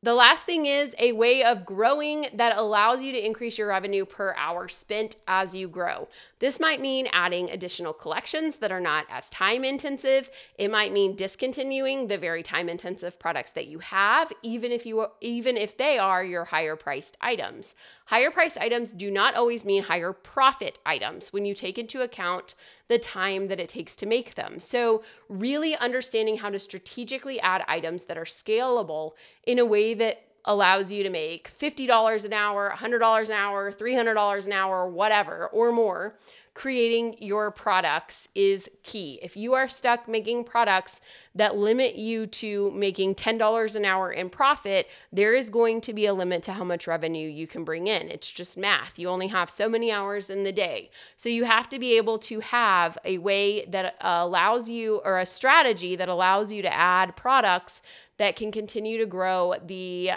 The 0.00 0.14
last 0.14 0.46
thing 0.46 0.66
is 0.66 0.94
a 1.00 1.10
way 1.10 1.42
of 1.42 1.66
growing 1.66 2.26
that 2.32 2.56
allows 2.56 3.02
you 3.02 3.10
to 3.10 3.26
increase 3.26 3.58
your 3.58 3.66
revenue 3.66 4.04
per 4.04 4.32
hour 4.36 4.68
spent 4.68 5.16
as 5.26 5.56
you 5.56 5.66
grow. 5.66 6.06
This 6.38 6.60
might 6.60 6.80
mean 6.80 7.08
adding 7.10 7.50
additional 7.50 7.92
collections 7.92 8.58
that 8.58 8.70
are 8.70 8.80
not 8.80 9.06
as 9.10 9.28
time 9.28 9.64
intensive. 9.64 10.30
It 10.56 10.70
might 10.70 10.92
mean 10.92 11.16
discontinuing 11.16 12.06
the 12.06 12.16
very 12.16 12.44
time 12.44 12.68
intensive 12.68 13.18
products 13.18 13.50
that 13.52 13.66
you 13.66 13.80
have, 13.80 14.32
even 14.44 14.70
if 14.70 14.86
you 14.86 15.04
even 15.20 15.56
if 15.56 15.76
they 15.76 15.98
are 15.98 16.22
your 16.22 16.44
higher 16.44 16.76
priced 16.76 17.16
items. 17.20 17.74
Higher 18.06 18.30
priced 18.30 18.58
items 18.58 18.92
do 18.92 19.10
not 19.10 19.34
always 19.34 19.64
mean 19.64 19.82
higher 19.82 20.12
profit 20.12 20.78
items 20.86 21.32
when 21.32 21.44
you 21.44 21.56
take 21.56 21.76
into 21.76 22.02
account 22.02 22.54
the 22.88 22.98
time 22.98 23.46
that 23.46 23.60
it 23.60 23.68
takes 23.68 23.94
to 23.96 24.06
make 24.06 24.34
them. 24.34 24.58
So, 24.58 25.02
really 25.28 25.76
understanding 25.76 26.38
how 26.38 26.50
to 26.50 26.58
strategically 26.58 27.40
add 27.40 27.64
items 27.68 28.04
that 28.04 28.18
are 28.18 28.24
scalable 28.24 29.12
in 29.46 29.58
a 29.58 29.64
way 29.66 29.94
that 29.94 30.24
allows 30.44 30.90
you 30.90 31.02
to 31.02 31.10
make 31.10 31.50
$50 31.58 32.24
an 32.24 32.32
hour, 32.32 32.72
$100 32.74 33.26
an 33.26 33.32
hour, 33.32 33.70
$300 33.70 34.46
an 34.46 34.52
hour, 34.52 34.88
whatever, 34.90 35.48
or 35.48 35.72
more 35.72 36.14
creating 36.58 37.14
your 37.20 37.52
products 37.52 38.28
is 38.34 38.68
key. 38.82 39.20
If 39.22 39.36
you 39.36 39.54
are 39.54 39.68
stuck 39.68 40.08
making 40.08 40.42
products 40.42 41.00
that 41.36 41.56
limit 41.56 41.94
you 41.94 42.26
to 42.26 42.72
making 42.72 43.14
$10 43.14 43.76
an 43.76 43.84
hour 43.84 44.10
in 44.10 44.28
profit, 44.28 44.88
there 45.12 45.34
is 45.34 45.50
going 45.50 45.80
to 45.82 45.92
be 45.92 46.06
a 46.06 46.12
limit 46.12 46.42
to 46.42 46.52
how 46.52 46.64
much 46.64 46.88
revenue 46.88 47.28
you 47.30 47.46
can 47.46 47.62
bring 47.62 47.86
in. 47.86 48.08
It's 48.08 48.28
just 48.28 48.58
math. 48.58 48.98
You 48.98 49.08
only 49.08 49.28
have 49.28 49.50
so 49.50 49.68
many 49.68 49.92
hours 49.92 50.30
in 50.30 50.42
the 50.42 50.50
day. 50.50 50.90
So 51.16 51.28
you 51.28 51.44
have 51.44 51.68
to 51.68 51.78
be 51.78 51.96
able 51.96 52.18
to 52.18 52.40
have 52.40 52.98
a 53.04 53.18
way 53.18 53.64
that 53.66 53.94
allows 54.00 54.68
you, 54.68 54.96
or 55.04 55.20
a 55.20 55.26
strategy 55.26 55.94
that 55.94 56.08
allows 56.08 56.50
you 56.50 56.62
to 56.62 56.74
add 56.74 57.14
products 57.14 57.82
that 58.16 58.34
can 58.34 58.50
continue 58.50 58.98
to 58.98 59.06
grow 59.06 59.54
the 59.64 60.10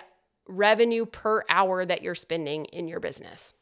revenue 0.47 1.05
per 1.05 1.43
hour 1.49 1.85
that 1.85 2.01
you're 2.01 2.15
spending 2.15 2.65
in 2.65 2.87
your 2.87 2.99
business. 2.99 3.53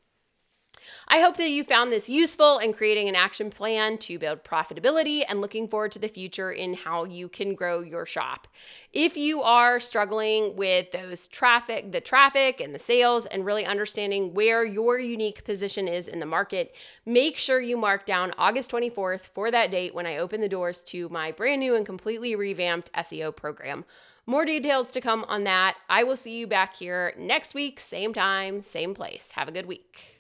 I 1.08 1.20
hope 1.20 1.38
that 1.38 1.50
you 1.50 1.64
found 1.64 1.92
this 1.92 2.10
useful 2.10 2.60
in 2.60 2.74
creating 2.74 3.10
an 3.10 3.16
action 3.16 3.50
plan 3.50 3.98
to 4.00 4.20
build 4.20 4.44
profitability 4.44 5.24
and 5.28 5.42
looking 5.42 5.68
forward 5.68 5.92
to 5.94 6.00
the 6.00 6.08
future 6.08 6.52
in 6.52 6.74
how 6.74 7.04
you 7.04 7.30
can 7.30 7.56
grow 7.56 7.82
your 7.82 8.06
shop. 8.06 8.48
If 8.94 9.18
you 9.18 9.42
are 9.42 9.80
struggling 9.80 10.56
with 10.56 10.92
those 10.92 11.28
traffic, 11.28 11.92
the 11.92 12.02
traffic 12.02 12.60
and 12.60 12.74
the 12.74 12.80
sales, 12.80 13.26
and 13.26 13.46
really 13.46 13.66
understanding 13.66 14.34
where 14.34 14.66
your 14.66 15.00
unique 15.00 15.44
position 15.44 15.88
is 15.88 16.08
in 16.08 16.20
the 16.20 16.26
market, 16.26 16.76
make 17.06 17.38
sure 17.38 17.62
you 17.62 17.78
mark 17.78 18.06
down 18.06 18.32
August 18.38 18.72
24th 18.72 19.22
for 19.34 19.52
that 19.52 19.72
date 19.72 19.94
when 19.94 20.06
I 20.06 20.18
open 20.18 20.42
the 20.42 20.50
doors 20.50 20.82
to 20.84 21.10
my 21.10 21.32
brand 21.32 21.60
new 21.60 21.76
and 21.76 21.86
completely 21.86 22.36
revamped 22.36 22.92
SEO 22.94 23.36
program. 23.36 23.86
More 24.26 24.46
details 24.46 24.92
to 24.92 25.02
come 25.02 25.26
on 25.28 25.44
that. 25.46 25.78
I 25.90 26.04
will 26.04 26.16
see 26.16 26.38
you 26.38 26.46
back 26.46 26.76
here 26.76 27.14
next 27.18 27.56
week, 27.56 27.80
same 27.80 28.14
time, 28.14 28.62
same 28.62 28.94
place. 28.94 29.30
Have 29.34 29.48
a 29.48 29.52
good 29.52 29.66
week. 29.66 30.19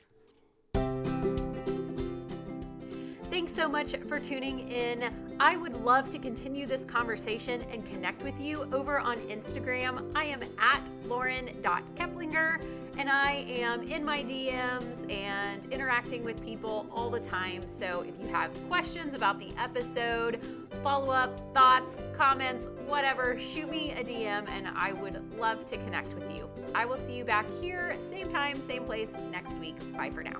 Thanks 3.29 3.53
so 3.53 3.69
much 3.69 3.95
for 4.07 4.19
tuning 4.19 4.67
in. 4.69 5.13
I 5.39 5.55
would 5.55 5.85
love 5.85 6.09
to 6.09 6.17
continue 6.17 6.65
this 6.65 6.83
conversation 6.83 7.61
and 7.71 7.85
connect 7.85 8.23
with 8.23 8.41
you 8.41 8.67
over 8.73 8.97
on 8.97 9.17
Instagram. 9.29 10.11
I 10.15 10.23
am 10.25 10.41
at 10.57 10.89
lauren.keplinger 11.05 12.59
and 12.97 13.07
I 13.07 13.45
am 13.47 13.83
in 13.83 14.03
my 14.03 14.23
DMs 14.23 15.09
and 15.11 15.67
interacting 15.67 16.23
with 16.23 16.43
people 16.43 16.87
all 16.91 17.11
the 17.11 17.19
time. 17.19 17.67
So 17.67 18.01
if 18.01 18.19
you 18.19 18.33
have 18.33 18.51
questions 18.67 19.13
about 19.13 19.39
the 19.39 19.53
episode, 19.59 20.39
follow 20.83 21.13
up, 21.13 21.53
thoughts, 21.53 21.97
comments, 22.17 22.71
whatever, 22.87 23.37
shoot 23.37 23.69
me 23.69 23.91
a 23.91 24.03
DM 24.03 24.49
and 24.49 24.67
I 24.75 24.93
would 24.93 25.21
love 25.39 25.67
to 25.67 25.77
connect 25.77 26.15
with 26.15 26.31
you. 26.31 26.49
I 26.73 26.85
will 26.85 26.97
see 26.97 27.15
you 27.15 27.25
back 27.25 27.45
here, 27.61 27.95
same 28.09 28.31
time, 28.31 28.59
same 28.59 28.85
place 28.85 29.11
next 29.31 29.55
week. 29.59 29.75
Bye 29.95 30.09
for 30.09 30.23
now. 30.23 30.39